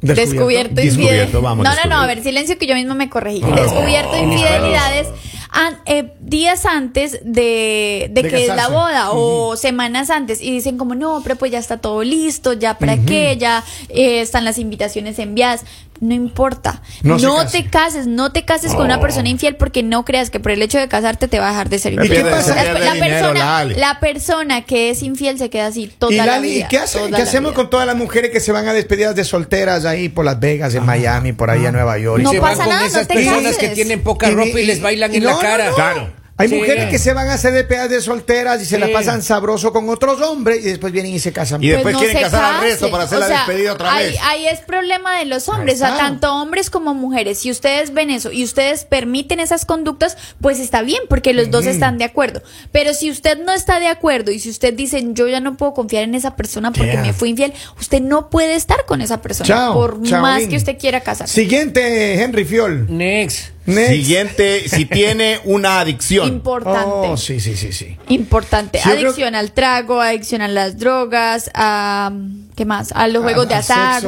Descubierto. 0.00 0.34
descubierto, 0.36 0.74
Descubierto, 0.74 1.24
infidel- 1.38 1.42
vamos, 1.42 1.64
No, 1.64 1.74
no, 1.74 1.90
no, 1.90 1.96
a 2.02 2.06
ver, 2.06 2.22
silencio 2.22 2.58
que 2.58 2.66
yo 2.66 2.74
mismo 2.74 2.94
me 2.94 3.08
corregí. 3.08 3.40
Descubierto 3.40 4.16
infidelidades 4.16 5.08
an- 5.50 5.78
eh, 5.86 6.12
días 6.20 6.66
antes 6.66 7.20
de, 7.24 8.08
de 8.10 8.22
De 8.22 8.28
que 8.28 8.42
es 8.42 8.48
la 8.54 8.68
boda 8.68 9.10
o 9.12 9.56
semanas 9.56 10.10
antes 10.10 10.40
y 10.42 10.50
dicen 10.50 10.76
como 10.76 10.94
no, 10.94 11.20
pero 11.22 11.36
pues 11.36 11.50
ya 11.50 11.58
está 11.58 11.78
todo 11.78 12.02
listo, 12.02 12.52
ya 12.52 12.78
para 12.78 12.98
qué, 12.98 13.36
ya 13.38 13.64
eh, 13.88 14.20
están 14.20 14.44
las 14.44 14.58
invitaciones 14.58 15.18
enviadas. 15.18 15.64
No 15.98 16.14
importa. 16.14 16.82
No 17.02 17.18
No, 17.18 17.38
se 17.40 17.44
case. 17.44 17.62
te 17.62 17.70
cases, 17.70 18.06
no 18.06 18.30
te 18.32 18.44
cases 18.44 18.74
con 18.74 18.84
una 18.84 19.00
persona 19.00 19.28
infiel 19.28 19.56
porque 19.56 19.82
no 19.82 20.04
creas 20.04 20.30
que 20.30 20.40
por 20.40 20.52
el 20.52 20.60
hecho 20.60 20.78
de 20.78 20.88
casarte 20.88 21.26
te 21.28 21.38
va 21.38 21.46
a 21.48 21.50
dejar 21.52 21.68
de 21.70 21.78
ser 21.78 21.94
infiel. 21.94 22.24
qué 22.24 22.30
pasa? 22.30 22.54
La, 22.54 22.62
pierde 22.62 22.80
la 22.84 22.92
dinero, 22.94 23.28
persona, 23.32 23.64
la 23.64 24.00
persona 24.00 24.62
que 24.66 24.90
es 24.90 25.02
infiel 25.02 25.38
se 25.38 25.48
queda 25.50 25.66
así 25.68 25.90
toda 25.98 26.12
y 26.12 26.16
la 26.16 26.26
Lali, 26.26 26.50
vida. 26.50 26.64
¿y 26.66 26.68
qué, 26.68 26.78
hace- 26.78 26.98
qué 27.14 27.22
hacemos 27.22 27.52
vida. 27.52 27.56
con 27.62 27.70
todas 27.70 27.86
las 27.86 27.96
mujeres 27.96 28.30
que 28.30 28.40
se 28.40 28.52
van 28.52 28.68
a 28.68 28.72
despedidas 28.74 29.14
de 29.16 29.24
solteras 29.24 29.84
ahí 29.86 30.08
por 30.10 30.24
Las 30.24 30.38
Vegas, 30.38 30.74
en 30.74 30.84
Miami, 30.84 31.32
por 31.32 31.50
ahí 31.50 31.64
a 31.64 31.72
Nueva 31.72 31.98
York? 31.98 32.20
Y 32.20 32.24
No 32.24 32.30
se 32.32 32.40
pasa 32.40 32.56
van 32.58 32.66
con 32.66 32.68
nada, 32.68 32.80
no 32.82 32.86
esas 32.88 33.08
te 33.08 33.14
personas 33.14 33.42
cases. 33.42 33.56
que 33.58 33.68
tienen 33.70 34.02
poca 34.02 34.28
Y- 34.30 34.34
ropa 34.34 34.48
y, 34.60 34.62
y- 34.62 34.66
les 34.66 34.80
bailan 34.82 35.12
y 35.14 35.16
en 35.16 35.22
no, 35.22 35.30
la 35.30 35.36
no, 35.36 35.40
cara. 35.40 35.68
no. 35.70 35.74
Claro. 35.74 36.10
Hay 36.38 36.48
Sí. 36.48 36.54
mujeres 36.56 36.90
que 36.90 36.98
se 36.98 37.14
van 37.14 37.28
a 37.30 37.34
hacer 37.34 37.54
despedidas 37.54 37.88
de 37.88 38.00
solteras 38.02 38.60
y 38.60 38.66
se 38.66 38.78
la 38.78 38.88
pasan 38.92 39.22
sabroso 39.22 39.72
con 39.72 39.88
otros 39.88 40.20
hombres 40.20 40.58
y 40.66 40.68
después 40.68 40.92
vienen 40.92 41.12
y 41.14 41.18
se 41.18 41.32
casan. 41.32 41.64
Y 41.64 41.68
después 41.68 41.94
no 41.94 41.98
quieren 41.98 42.16
se 42.16 42.22
casar 42.24 42.56
al 42.56 42.60
resto 42.60 42.90
para 42.90 43.04
hacer 43.04 43.16
O 43.16 43.20
la 43.22 43.26
sea, 43.28 43.36
despedida 43.38 43.72
otra 43.72 43.94
ahí, 43.94 44.06
vez. 44.10 44.18
Ahí 44.22 44.46
es 44.46 44.60
problema 44.60 45.18
de 45.18 45.24
los 45.24 45.48
hombres, 45.48 45.76
o 45.76 45.78
sea, 45.86 45.96
tanto 45.96 46.30
hombres 46.34 46.68
como 46.68 46.92
mujeres. 46.92 47.38
Si 47.38 47.50
ustedes 47.50 47.94
ven 47.94 48.10
eso 48.10 48.32
y 48.32 48.44
ustedes 48.44 48.84
permiten 48.84 49.40
esas 49.40 49.64
conductas, 49.64 50.18
pues 50.42 50.60
está 50.60 50.82
bien, 50.82 51.00
porque 51.08 51.32
los 51.32 51.50
dos 51.50 51.64
están 51.64 51.96
de 51.96 52.04
acuerdo. 52.04 52.42
Pero 52.70 52.92
si 52.92 53.10
usted 53.10 53.38
no 53.42 53.54
está 53.54 53.80
de 53.80 53.88
acuerdo 53.88 54.30
y 54.30 54.38
si 54.38 54.50
usted 54.50 54.74
dice, 54.74 55.02
yo 55.12 55.26
ya 55.28 55.40
no 55.40 55.56
puedo 55.56 55.72
confiar 55.72 56.02
en 56.04 56.14
esa 56.14 56.36
persona 56.36 56.70
porque 56.70 56.92
Yeah. 56.92 57.02
me 57.02 57.12
fui 57.14 57.30
infiel, 57.30 57.54
usted 57.80 58.02
no 58.02 58.28
puede 58.28 58.56
estar 58.56 58.84
con 58.86 59.00
esa 59.00 59.22
persona, 59.22 59.46
Chao. 59.48 59.72
por 59.74 60.02
chao, 60.02 60.20
más 60.20 60.42
que 60.46 60.56
usted 60.56 60.76
quiera 60.78 61.00
casarse. 61.00 61.32
Siguiente, 61.34 62.22
Henry 62.22 62.44
Fiol. 62.44 62.86
Next. 62.94 63.55
Next. 63.66 63.90
Siguiente, 63.90 64.68
si 64.68 64.84
tiene 64.86 65.40
una 65.44 65.80
adicción. 65.80 66.28
Importante. 66.28 66.80
Oh, 66.88 67.16
sí, 67.16 67.40
sí, 67.40 67.56
sí, 67.56 67.72
sí. 67.72 67.96
Importante. 68.08 68.78
Sí, 68.78 68.88
yo 68.88 68.94
creo- 68.96 69.06
adicción 69.08 69.34
al 69.34 69.52
trago, 69.52 70.00
adicción 70.00 70.40
a 70.42 70.48
las 70.48 70.78
drogas, 70.78 71.50
a 71.54 72.12
¿qué 72.54 72.64
más? 72.64 72.92
A 72.92 73.08
los 73.08 73.22
juegos 73.22 73.48
de 73.48 73.54
azar. 73.54 74.02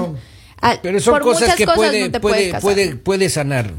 a- 0.60 0.78
Pero 0.82 1.00
son 1.00 1.14
por 1.14 1.22
cosas 1.22 1.42
muchas 1.42 1.56
que 1.56 1.64
cosas 1.64 1.76
puede, 1.76 2.00
no 2.00 2.10
te 2.10 2.20
puede, 2.20 2.54
puede, 2.60 2.96
puede 2.96 3.28
sanar. 3.30 3.72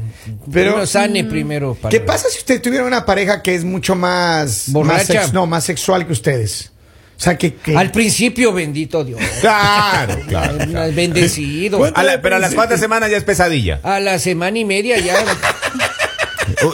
Pero- 0.51 0.73
Pero 0.75 0.85
sane 0.85 1.23
primero. 1.23 1.75
para- 1.75 1.89
¿Qué 1.91 1.99
pasa 1.99 2.27
si 2.29 2.37
usted 2.39 2.61
tuviera 2.61 2.85
una 2.85 3.05
pareja 3.05 3.41
que 3.41 3.55
es 3.55 3.63
mucho 3.63 3.95
más, 3.95 4.69
más, 4.69 4.73
Borracha. 4.73 5.05
sex- 5.23 5.33
no, 5.33 5.45
más 5.47 5.63
sexual 5.63 6.05
que 6.05 6.13
ustedes? 6.13 6.71
O 7.17 7.21
sea, 7.21 7.37
que... 7.37 7.55
que- 7.55 7.75
Al 7.75 7.91
principio, 7.91 8.53
bendito 8.53 9.03
Dios. 9.03 9.19
Claro, 9.41 10.19
claro. 10.27 10.57
claro. 10.69 10.93
Bendecido. 10.93 11.83
A 11.93 12.01
la- 12.03 12.21
pero 12.21 12.37
a 12.37 12.39
las 12.39 12.53
cuantas 12.53 12.79
semanas 12.79 13.11
ya 13.11 13.17
es 13.17 13.25
pesadilla. 13.25 13.81
A 13.83 13.99
la 13.99 14.17
semana 14.19 14.57
y 14.57 14.63
media 14.63 14.97
ya. 14.99 15.15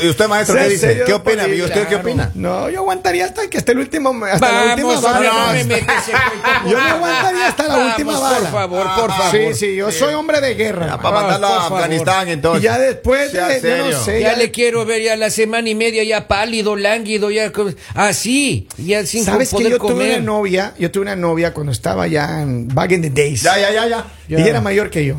¿Y 0.01 0.07
usted, 0.09 0.27
maestro, 0.27 0.55
qué 0.55 0.63
¿En 0.63 0.69
dice? 0.69 1.03
¿Qué 1.05 1.13
opina? 1.13 1.43
Poli? 1.43 1.55
¿Y 1.57 1.61
usted 1.61 1.87
qué 1.87 1.95
opina? 1.95 2.31
No, 2.33 2.69
yo 2.69 2.79
aguantaría 2.79 3.25
hasta 3.25 3.47
que 3.49 3.57
esté 3.57 3.73
el 3.73 3.79
último, 3.79 4.11
hasta 4.25 4.51
la 4.51 4.63
última 4.71 4.87
Vamos, 4.89 5.03
bala. 5.03 5.19
no 5.29 5.45
No, 5.47 5.53
me 5.53 5.63
metes 5.63 5.85
cuento. 5.85 6.69
Yo 6.69 6.77
me 6.77 6.89
aguantaría 6.89 7.47
hasta 7.47 7.63
la 7.67 7.69
Vamos, 7.75 7.89
última 7.91 8.19
bala. 8.19 8.39
Por 8.39 8.51
favor, 8.51 8.87
por 8.99 9.11
favor. 9.11 9.31
Sí, 9.31 9.53
sí, 9.53 9.75
yo 9.75 9.91
soy 9.91 10.13
hombre 10.13 10.41
de 10.41 10.55
guerra. 10.55 10.87
Ya, 10.87 10.93
hermano. 10.93 11.03
para 11.03 11.15
mandarlo 11.21 11.47
a 11.47 11.61
favor. 11.61 11.77
Afganistán, 11.81 12.27
entonces. 12.29 12.61
Y 12.61 12.65
ya 12.65 12.79
después, 12.79 13.31
de, 13.31 13.61
yo 13.61 13.91
no 13.91 14.03
sé, 14.03 14.21
Ya 14.21 14.31
ya 14.31 14.37
le 14.37 14.51
quiero 14.51 14.85
ver 14.85 15.01
ya 15.01 15.15
la 15.15 15.29
semana 15.29 15.69
y 15.69 15.75
media 15.75 16.03
ya 16.03 16.27
pálido, 16.27 16.75
lánguido, 16.75 17.29
ya 17.31 17.51
así, 17.93 18.67
ya 18.77 19.05
sin 19.05 19.23
¿Sabes 19.23 19.49
que 19.49 19.55
poder 19.55 19.71
yo 19.71 19.77
tuve 19.77 19.91
comer. 19.93 20.09
una 20.17 20.25
novia? 20.25 20.73
Yo 20.79 20.91
tuve 20.91 21.03
una 21.03 21.15
novia 21.15 21.53
cuando 21.53 21.71
estaba 21.71 22.07
ya 22.07 22.41
en 22.41 22.67
back 22.67 22.91
in 22.91 23.01
the 23.01 23.09
days. 23.09 23.41
Ya, 23.43 23.57
ya, 23.59 23.71
ya, 23.71 23.87
ya. 23.87 24.05
Ya. 24.27 24.37
Ella 24.39 24.47
era 24.49 24.61
mayor 24.61 24.89
que 24.89 25.05
yo. 25.05 25.17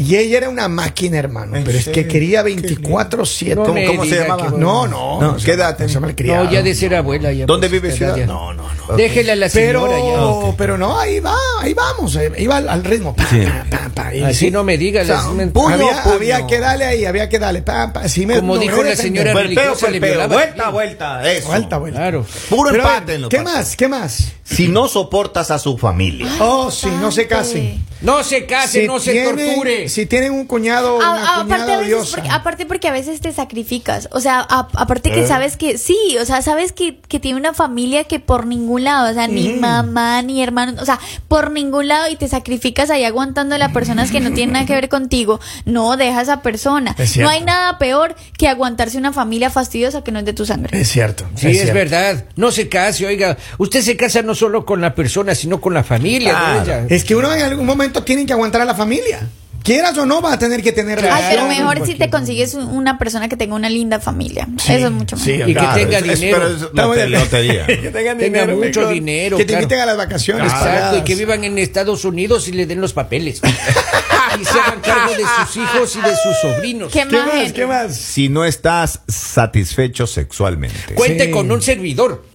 Y 0.00 0.14
ella 0.14 0.38
era 0.38 0.48
una 0.48 0.68
máquina, 0.68 1.18
hermano. 1.18 1.56
¿En 1.56 1.64
Pero 1.64 1.76
es 1.76 1.88
que 1.88 2.06
quería 2.06 2.42
24-7. 2.44 3.56
No 3.56 3.64
¿Cómo- 3.64 3.84
cómo 3.84 4.04
se 4.04 4.20
llamaba? 4.20 4.44
que- 4.44 4.50
No, 4.56 4.86
no. 4.86 5.20
No, 5.20 5.32
no, 5.32 5.36
¿qué 5.36 5.52
edad 5.52 5.76
se 5.76 5.86
tenía? 6.14 6.44
No, 6.44 6.50
ya 6.52 6.62
de 6.62 6.74
ser 6.76 6.94
abuela 6.94 7.32
ya. 7.32 7.46
¿Dónde 7.46 7.66
vive 7.66 7.90
ciudad? 7.90 8.14
ya. 8.16 8.24
No, 8.26 8.54
no, 8.54 8.62
no. 8.88 8.96
Déjela 8.96 9.32
a 9.32 9.36
la 9.36 9.48
Pero, 9.52 9.80
señora 9.88 9.98
ya. 9.98 10.24
ok. 10.24 10.54
pero 10.56 10.78
no, 10.78 10.98
ahí 11.00 11.18
va, 11.18 11.34
ahí 11.60 11.74
vamos. 11.74 12.14
eh, 12.14 12.30
Iba 12.38 12.58
al, 12.58 12.68
al 12.68 12.84
ritmo. 12.84 13.16
Pa, 13.16 13.26
Sí. 13.28 13.40
pa, 13.40 13.64
pa, 13.68 13.88
pa, 13.92 14.14
y 14.14 14.22
Así 14.22 14.34
sí. 14.46 14.50
no 14.52 14.62
me 14.62 14.78
digas. 14.78 15.02
O 15.10 15.20
sea, 15.20 15.28
me- 15.32 15.48
puño, 15.48 15.74
había, 15.74 16.02
puño. 16.04 16.14
había 16.14 16.46
que 16.46 16.60
darle 16.60 16.84
ahí, 16.84 17.04
había 17.04 17.28
que 17.28 17.40
darle. 17.40 17.62
Pa, 17.62 17.92
pa, 17.92 18.08
sí 18.08 18.24
me- 18.24 18.36
Como 18.36 18.54
no, 18.54 18.60
dijo 18.60 18.80
la 18.84 18.94
señora 18.94 19.34
religiosa, 19.34 19.90
le. 19.90 19.98
Vuelta, 19.98 20.70
vuelta. 20.70 21.32
Eso. 21.32 21.48
Vuelta, 21.48 21.78
vuelta. 21.78 21.98
Claro. 21.98 22.24
Puro 22.48 22.70
Pero, 22.70 22.84
empate 22.84 23.18
¿Qué 23.28 23.40
más? 23.40 23.74
¿Qué 23.76 23.88
más? 23.88 24.32
Si 24.48 24.68
no 24.68 24.88
soportas 24.88 25.50
a 25.50 25.58
su 25.58 25.76
familia. 25.78 26.26
Oh, 26.40 26.70
sí, 26.70 26.88
no 27.00 27.12
se 27.12 27.26
casen. 27.26 27.86
No 28.00 28.22
se 28.22 28.46
case, 28.46 28.86
no 28.86 29.00
se 29.00 29.10
tienen- 29.10 29.36
torture. 29.54 29.88
Si 29.88 30.06
tienen 30.06 30.32
un 30.32 30.46
cuñado 30.46 30.96
o 30.96 31.02
A- 31.02 31.10
una 31.10 31.22
aparte, 31.40 31.44
cuñada 31.52 31.74
a 31.74 31.78
veces 31.78 31.94
odiosa. 31.94 32.16
porque, 32.16 32.30
aparte 32.30 32.66
porque 32.66 32.88
a 32.88 32.92
veces 32.92 33.20
te 33.20 33.32
sacrificas, 33.32 34.08
o 34.12 34.20
sea, 34.20 34.38
a- 34.48 34.68
aparte 34.74 35.08
¿Eh? 35.10 35.14
que 35.14 35.26
sabes 35.26 35.56
que 35.56 35.78
sí, 35.78 35.96
o 36.20 36.24
sea, 36.24 36.40
sabes 36.40 36.70
que, 36.72 37.00
que 37.08 37.18
tiene 37.18 37.38
una 37.40 37.54
familia 37.54 38.04
que 38.04 38.20
por 38.20 38.46
ningún 38.46 38.84
lado, 38.84 39.10
o 39.10 39.14
sea, 39.14 39.26
ni 39.26 39.48
Mm. 39.48 39.60
mamá, 39.60 40.22
ni 40.22 40.40
hermanos, 40.40 40.80
o 40.80 40.84
sea, 40.84 41.00
por 41.26 41.50
ningún 41.50 41.88
lado 41.88 42.08
y 42.08 42.14
te 42.14 42.28
sacrificas 42.28 42.88
ahí 42.90 43.02
aguantando 43.04 43.56
a 43.56 43.58
las 43.58 43.72
personas 43.72 44.12
que 44.12 44.20
no 44.20 44.32
tienen 44.32 44.52
nada 44.52 44.64
que 44.66 44.74
ver 44.74 44.88
contigo, 44.88 45.40
no 45.64 45.96
deja 45.96 46.20
a 46.20 46.22
esa 46.22 46.42
persona. 46.42 46.94
Es. 46.98 47.16
No 47.16 47.28
hay 47.28 47.42
nada 47.42 47.78
peor 47.78 48.14
que 48.38 48.46
aguantarse 48.46 48.96
una 48.96 49.12
familia 49.12 49.50
fastidiosa 49.50 50.04
que 50.04 50.12
no 50.12 50.20
es 50.20 50.24
de 50.24 50.32
tu 50.34 50.46
sangre. 50.46 50.80
Es 50.80 50.88
cierto. 50.88 51.24
Sí, 51.34 51.48
es, 51.48 51.54
cierto. 51.62 51.74
verdad. 51.74 52.24
No 52.36 52.52
se 52.52 52.68
case, 52.68 53.04
oiga. 53.06 53.36
Usted 53.58 53.82
se 53.82 53.96
casa 53.96 54.22
no 54.22 54.36
solo 54.38 54.64
con 54.64 54.80
la 54.80 54.94
persona, 54.94 55.34
sino 55.34 55.60
con 55.60 55.74
la 55.74 55.82
familia. 55.84 56.30
Claro. 56.30 56.54
¿no? 56.60 56.62
Ella- 56.64 56.86
Es 56.88 57.04
que 57.04 57.14
uno 57.16 57.32
en 57.34 57.42
algún 57.42 57.66
momento 57.66 58.02
tiene 58.04 58.24
que 58.24 58.32
aguantar 58.32 58.62
a 58.62 58.64
la 58.64 58.74
familia. 58.74 59.28
quieras 59.60 59.98
o 59.98 60.06
no, 60.06 60.22
vas 60.22 60.32
a 60.34 60.38
tener 60.38 60.62
que 60.62 60.72
tener 60.72 60.98
Ay, 60.98 61.04
pero 61.04 61.42
relación. 61.44 61.48
mejor 61.48 61.86
si 61.86 61.94
te 61.96 62.08
consigues 62.08 62.54
un- 62.54 62.68
una 62.68 62.96
persona 62.96 63.28
que 63.28 63.36
tenga 63.36 63.54
una 63.54 63.68
linda 63.68 64.00
familia. 64.00 64.48
Eso 64.56 64.86
es 64.86 64.90
mucho 64.90 65.16
mejor. 65.16 65.46
Y 65.50 65.52
que 65.54 65.60
tenga 65.60 65.98
es- 65.98 66.04
es- 66.06 66.20
dinero. 66.20 66.38
pero 66.74 66.94
es 66.94 66.98
de- 67.00 67.08
lotería. 67.10 67.66
que 67.66 67.76
tengan 67.76 68.16
Tenga 68.16 68.46
dinero, 68.46 68.56
mucho 68.56 68.80
mejor. 68.80 68.94
dinero, 68.94 69.36
Que 69.36 69.44
te 69.44 69.48
claro. 69.48 69.62
inviten 69.64 69.80
a 69.80 69.86
las 69.86 69.96
vacaciones. 69.98 70.50
Exacto, 70.50 70.96
y 70.98 71.02
que 71.02 71.14
vivan 71.16 71.44
en 71.44 71.58
Estados 71.58 72.06
Unidos 72.06 72.48
y 72.48 72.52
le 72.52 72.64
den 72.64 72.80
los 72.80 72.94
papeles. 72.94 73.42
y 74.40 74.44
se 74.44 74.58
hagan 74.58 74.80
cargo 74.80 75.12
de 75.14 75.24
sus 75.46 75.56
hijos 75.56 75.96
y 75.96 76.00
de 76.00 76.16
sus 76.16 76.36
sobrinos. 76.42 76.92
¿Qué 76.92 77.06
¿Qué 77.08 77.16
más? 77.16 77.52
¿Qué 77.52 77.66
más? 77.66 77.96
Si 77.96 78.28
no 78.28 78.44
estás 78.44 79.00
satisfecho 79.08 80.06
sexualmente. 80.06 80.94
Cuente 80.94 81.26
Sí. 81.26 81.30
con 81.30 81.50
un 81.50 81.60
servidor. 81.62 82.24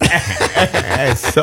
Eso, 1.10 1.42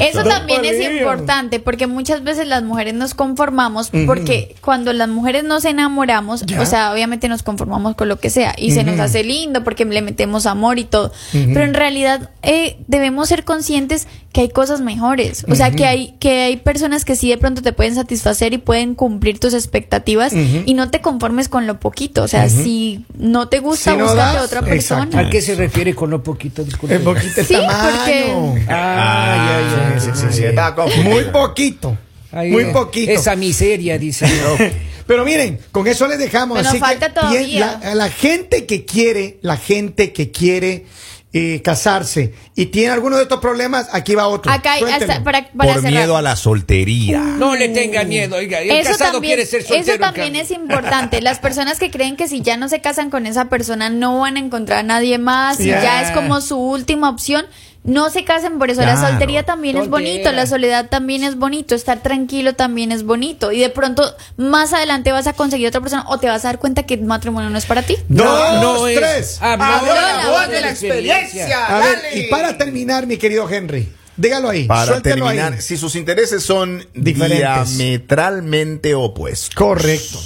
Eso 0.00 0.20
eso. 0.20 0.24
también 0.24 0.64
es 0.64 0.80
importante 0.90 1.60
porque 1.60 1.86
muchas 1.86 2.22
veces 2.24 2.46
las 2.46 2.62
mujeres 2.62 2.94
nos 2.94 3.14
conformamos 3.14 3.90
porque 4.06 4.56
cuando 4.60 4.92
las 4.92 5.08
mujeres 5.08 5.44
nos 5.44 5.64
enamoramos, 5.64 6.44
Ya. 6.46 6.60
o 6.60 6.66
sea, 6.66 6.92
obviamente 6.92 7.28
nos 7.28 7.42
conformamos 7.42 7.94
con 7.94 8.08
lo 8.08 8.18
que 8.18 8.30
sea 8.30 8.54
y 8.58 8.72
se 8.72 8.84
nos 8.84 8.98
hace 8.98 9.22
lindo 9.24 9.62
porque 9.64 9.84
le 9.84 10.02
metemos 10.02 10.46
amor 10.46 10.78
y 10.78 10.84
todo, 10.84 11.12
pero 11.32 11.62
en 11.62 11.74
realidad 11.74 12.30
eh, 12.42 12.76
debemos 12.88 13.28
ser 13.28 13.44
conscientes 13.44 14.06
que 14.32 14.42
hay 14.42 14.48
cosas 14.48 14.80
mejores, 14.80 15.44
o 15.48 15.54
sea, 15.56 15.72
que 15.72 15.86
hay 15.86 16.14
que 16.20 16.42
hay 16.42 16.56
personas 16.56 17.04
que 17.04 17.16
sí 17.16 17.28
de 17.30 17.36
pronto 17.38 17.62
te 17.62 17.72
pueden 17.72 17.96
satisfacer 17.96 18.52
y 18.52 18.58
pueden 18.58 18.94
cumplir 18.94 19.40
tus 19.40 19.54
expectativas 19.54 20.32
y 20.32 20.74
no 20.74 20.90
te 20.90 21.00
conformes 21.00 21.48
con 21.48 21.66
lo 21.66 21.80
poquito, 21.80 22.22
o 22.22 22.28
sea, 22.28 22.48
si 22.48 23.04
no 23.18 23.48
te 23.48 23.58
gusta, 23.58 23.92
Si 23.92 23.96
no 23.98 24.04
búscate 24.04 24.36
das, 24.36 24.44
otra 24.44 24.60
exacto. 24.60 24.70
persona. 25.10 25.28
¿A 25.28 25.30
qué 25.30 25.42
se 25.42 25.56
refiere 25.56 25.94
con 25.94 26.10
lo 26.10 26.22
poquito? 26.22 26.62
Disculpe. 26.62 26.94
El 26.94 27.02
poquito 27.02 27.42
Sí, 27.44 27.54
tamaño. 27.54 27.90
porque- 27.96 28.64
Ah, 28.68 29.60
ya, 29.62 29.94
ya. 29.94 30.00
Sí, 30.00 30.10
sí, 30.14 30.26
sí, 30.30 30.42
confundido. 30.76 31.10
Muy 31.10 31.24
poquito. 31.24 31.98
Ay, 32.32 32.50
muy 32.50 32.62
eh, 32.64 32.70
poquito. 32.72 33.10
Esa 33.10 33.34
miseria, 33.34 33.98
dice. 33.98 34.26
Pero 35.06 35.24
miren, 35.24 35.58
con 35.72 35.88
eso 35.88 36.06
les 36.06 36.20
dejamos. 36.20 36.56
Pero 36.58 36.68
así 36.68 36.78
falta 36.78 37.08
que 37.08 37.14
todavía. 37.14 37.80
La, 37.82 37.94
la 37.96 38.10
gente 38.10 38.64
que 38.66 38.84
quiere, 38.84 39.38
la 39.42 39.56
gente 39.56 40.12
que 40.12 40.30
quiere 40.30 40.86
eh, 41.32 41.62
casarse 41.62 42.34
y 42.56 42.66
tiene 42.66 42.90
alguno 42.90 43.16
de 43.16 43.22
estos 43.22 43.38
problemas, 43.40 43.88
aquí 43.92 44.16
va 44.16 44.26
otro. 44.26 44.50
Acá 44.50 44.72
hay 44.72 44.80
Suéltelo. 44.80 45.12
hasta 45.12 45.24
para, 45.24 45.48
para 45.52 45.72
Por 45.74 45.82
cerrar. 45.82 45.98
miedo 46.00 46.16
a 46.16 46.22
la 46.22 46.34
soltería. 46.34 47.20
No 47.20 47.54
le 47.54 47.68
tenga 47.68 48.02
miedo, 48.04 48.36
oiga. 48.36 48.60
El 48.60 48.70
eso 48.70 48.90
casado 48.90 49.12
también, 49.12 49.34
quiere 49.36 49.46
ser 49.46 49.62
soltero. 49.62 49.92
eso 49.92 50.00
también 50.00 50.34
es 50.34 50.50
importante. 50.50 51.20
Las 51.20 51.38
personas 51.38 51.78
que 51.78 51.90
creen 51.90 52.16
que 52.16 52.26
si 52.26 52.40
ya 52.42 52.56
no 52.56 52.68
se 52.68 52.80
casan 52.80 53.10
con 53.10 53.26
esa 53.26 53.48
persona 53.48 53.90
no 53.90 54.18
van 54.20 54.36
a 54.36 54.40
encontrar 54.40 54.80
a 54.80 54.82
nadie 54.82 55.18
más 55.18 55.60
y 55.60 55.66
ya 55.66 56.02
es 56.02 56.10
como 56.10 56.40
su 56.40 56.58
última 56.58 57.08
opción. 57.08 57.46
No 57.82 58.10
se 58.10 58.24
casen 58.24 58.58
por 58.58 58.68
eso. 58.70 58.82
La 58.82 59.00
soltería 59.00 59.44
también 59.44 59.76
es 59.78 59.88
bonito, 59.88 60.30
la 60.32 60.46
soledad 60.46 60.88
también 60.90 61.24
es 61.24 61.36
bonito, 61.36 61.74
estar 61.74 62.02
tranquilo 62.02 62.54
también 62.54 62.92
es 62.92 63.04
bonito. 63.04 63.52
Y 63.52 63.60
de 63.60 63.70
pronto 63.70 64.14
más 64.36 64.72
adelante 64.74 65.12
vas 65.12 65.26
a 65.26 65.32
conseguir 65.32 65.68
otra 65.68 65.80
persona 65.80 66.04
o 66.08 66.18
te 66.18 66.26
vas 66.26 66.44
a 66.44 66.48
dar 66.48 66.58
cuenta 66.58 66.82
que 66.82 66.94
el 66.94 67.02
matrimonio 67.04 67.48
no 67.48 67.56
es 67.56 67.64
para 67.64 67.82
ti. 67.82 67.96
No, 68.08 68.60
no 68.62 68.86
es- 68.86 68.98
tres. 68.98 69.38
La 69.40 70.22
voz 70.28 70.48
de 70.50 70.60
la 70.60 70.70
experiencia. 70.70 71.66
A 71.76 71.78
ver, 71.78 71.98
y 72.14 72.28
para 72.28 72.58
terminar, 72.58 73.06
mi 73.06 73.16
querido 73.16 73.48
Henry, 73.48 73.88
dígalo 74.16 74.50
ahí. 74.50 74.64
Para 74.64 74.96
ahí. 74.96 75.02
terminar, 75.02 75.62
si 75.62 75.78
sus 75.78 75.96
intereses 75.96 76.42
son 76.42 76.86
Diferentes. 76.94 77.78
diametralmente 77.78 78.94
opuestos. 78.94 79.54
Correcto. 79.54 80.20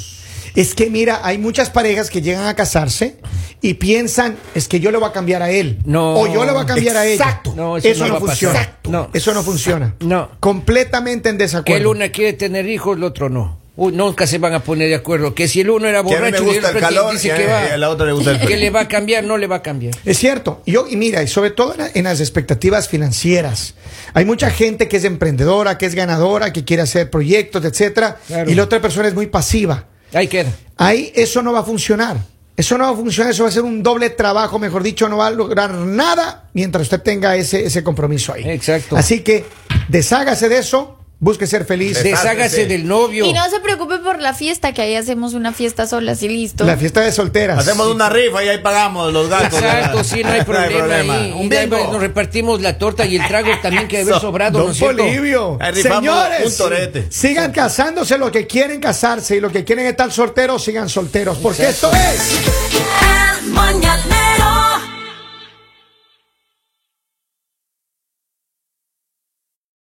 Es 0.54 0.74
que 0.74 0.88
mira, 0.90 1.20
hay 1.24 1.38
muchas 1.38 1.70
parejas 1.70 2.10
que 2.10 2.22
llegan 2.22 2.46
a 2.46 2.54
casarse 2.54 3.16
y 3.60 3.74
piensan, 3.74 4.36
es 4.54 4.68
que 4.68 4.78
yo 4.78 4.90
le 4.90 4.98
voy 4.98 5.08
a 5.08 5.12
cambiar 5.12 5.42
a 5.42 5.50
él. 5.50 5.78
No. 5.84 6.14
O 6.14 6.26
yo 6.32 6.44
le 6.44 6.52
voy 6.52 6.62
a 6.62 6.66
cambiar 6.66 6.96
a 6.96 7.06
ella. 7.06 7.14
Exacto. 7.24 7.54
No, 7.56 7.76
eso, 7.76 7.88
eso 7.88 8.06
no, 8.06 8.18
funciona. 8.20 8.58
Exacto. 8.58 8.90
No. 8.90 9.10
Eso 9.12 9.34
no 9.34 9.42
funciona. 9.42 9.94
No. 10.00 10.30
Completamente 10.40 11.28
en 11.28 11.36
Que 11.38 11.44
desacuerdo. 11.44 11.80
el 11.80 11.86
uno 11.86 12.04
quiere 12.12 12.34
tener 12.34 12.68
hijos, 12.68 12.96
el 12.96 13.04
otro 13.04 13.28
no. 13.28 13.62
Uy, 13.76 13.92
nunca 13.92 14.24
se 14.28 14.38
van 14.38 14.54
a 14.54 14.60
poner 14.60 14.88
de 14.88 14.94
acuerdo. 14.94 15.34
Que 15.34 15.48
si 15.48 15.60
el 15.60 15.70
uno 15.70 15.88
era 15.88 16.00
borracho 16.02 16.44
y 16.44 16.56
el 16.58 16.64
otro 16.64 16.78
calor 16.78 17.12
dice 17.12 17.34
que, 17.34 17.46
va, 17.46 17.66
y 17.66 17.70
a 17.72 17.76
la 17.76 17.90
otra 17.90 18.06
le 18.06 18.12
gusta 18.12 18.30
el 18.30 18.40
que 18.46 18.56
le 18.56 18.70
va 18.70 18.82
a 18.82 18.88
cambiar, 18.88 19.24
no 19.24 19.36
le 19.36 19.48
va 19.48 19.56
a 19.56 19.62
cambiar. 19.62 19.94
Es 20.04 20.18
cierto. 20.18 20.62
Y 20.64 20.72
Yo, 20.72 20.86
y 20.88 20.94
mira, 20.96 21.24
y 21.24 21.26
sobre 21.26 21.50
todo 21.50 21.72
en, 21.72 21.78
la- 21.80 21.90
en 21.92 22.04
las 22.04 22.20
expectativas 22.20 22.88
financieras. 22.88 23.74
Hay 24.12 24.24
mucha 24.24 24.50
gente 24.50 24.86
que 24.86 24.98
es 24.98 25.04
emprendedora, 25.04 25.76
que 25.78 25.86
es 25.86 25.96
ganadora, 25.96 26.52
que 26.52 26.64
quiere 26.64 26.84
hacer 26.84 27.10
proyectos, 27.10 27.64
etcétera, 27.64 28.18
Claro. 28.28 28.48
y 28.48 28.54
la 28.54 28.62
otra 28.62 28.80
persona 28.80 29.08
es 29.08 29.14
muy 29.14 29.26
pasiva. 29.26 29.86
Ahí 30.14 30.28
queda. 30.28 30.52
Ahí 30.76 31.12
eso 31.14 31.42
no 31.42 31.52
va 31.52 31.60
a 31.60 31.64
funcionar. 31.64 32.16
Eso 32.56 32.78
no 32.78 32.84
va 32.84 32.90
a 32.90 32.94
funcionar, 32.94 33.32
eso 33.32 33.42
va 33.42 33.48
a 33.48 33.52
ser 33.52 33.62
un 33.62 33.82
doble 33.82 34.10
trabajo, 34.10 34.60
mejor 34.60 34.84
dicho, 34.84 35.08
no 35.08 35.16
va 35.16 35.26
a 35.26 35.30
lograr 35.30 35.72
nada 35.72 36.48
mientras 36.52 36.82
usted 36.82 37.02
tenga 37.02 37.34
ese, 37.34 37.66
ese 37.66 37.82
compromiso 37.82 38.32
ahí. 38.32 38.48
Exacto. 38.48 38.96
Así 38.96 39.22
que 39.22 39.44
deshágase 39.88 40.48
de 40.48 40.58
eso, 40.58 40.98
busque 41.24 41.46
ser 41.46 41.64
feliz. 41.64 42.02
Deshágase 42.02 42.66
del 42.66 42.86
novio. 42.86 43.24
Y 43.24 43.32
no 43.32 43.48
se 43.48 43.58
preocupe 43.60 43.98
por 43.98 44.20
la 44.20 44.34
fiesta, 44.34 44.72
que 44.74 44.82
ahí 44.82 44.94
hacemos 44.94 45.32
una 45.34 45.52
fiesta 45.52 45.86
solas 45.86 46.22
y 46.22 46.28
listo. 46.28 46.64
La 46.64 46.76
fiesta 46.76 47.00
de 47.00 47.10
solteras. 47.12 47.58
Hacemos 47.58 47.88
una 47.88 48.08
rifa 48.10 48.44
y 48.44 48.48
ahí 48.48 48.58
pagamos 48.58 49.12
los 49.12 49.28
gastos. 49.30 49.60
Exacto, 49.60 50.04
sí, 50.04 50.22
no 50.24 50.30
hay 50.30 50.42
problema. 50.42 51.14
ahí. 51.14 51.32
Un 51.32 51.50
Y 51.52 51.56
ahí 51.56 51.66
bingo. 51.66 51.92
nos 51.92 52.00
repartimos 52.00 52.60
la 52.60 52.76
torta 52.78 53.06
y 53.06 53.16
el 53.16 53.26
trago 53.26 53.50
también 53.62 53.88
que 53.88 53.98
debe 53.98 54.10
haber 54.10 54.18
Eso, 54.18 54.26
sobrado, 54.28 54.58
¿no 54.58 54.64
Don 54.66 54.74
cierto? 54.74 54.98
Polivio, 55.02 55.58
Ahí 55.60 55.74
señores, 55.82 56.46
un 56.46 56.56
torete. 56.56 57.06
sigan 57.10 57.50
casándose 57.52 58.18
los 58.18 58.30
que 58.30 58.46
quieren 58.46 58.80
casarse 58.80 59.36
y 59.36 59.40
los 59.40 59.50
que 59.50 59.64
quieren 59.64 59.86
estar 59.86 60.12
solteros, 60.12 60.62
sigan 60.62 60.88
solteros, 60.88 61.38
porque 61.38 61.62
Exacto. 61.64 61.96
esto 61.96 62.14
es 62.14 63.42
El 63.42 63.50
mañanero 63.50 64.93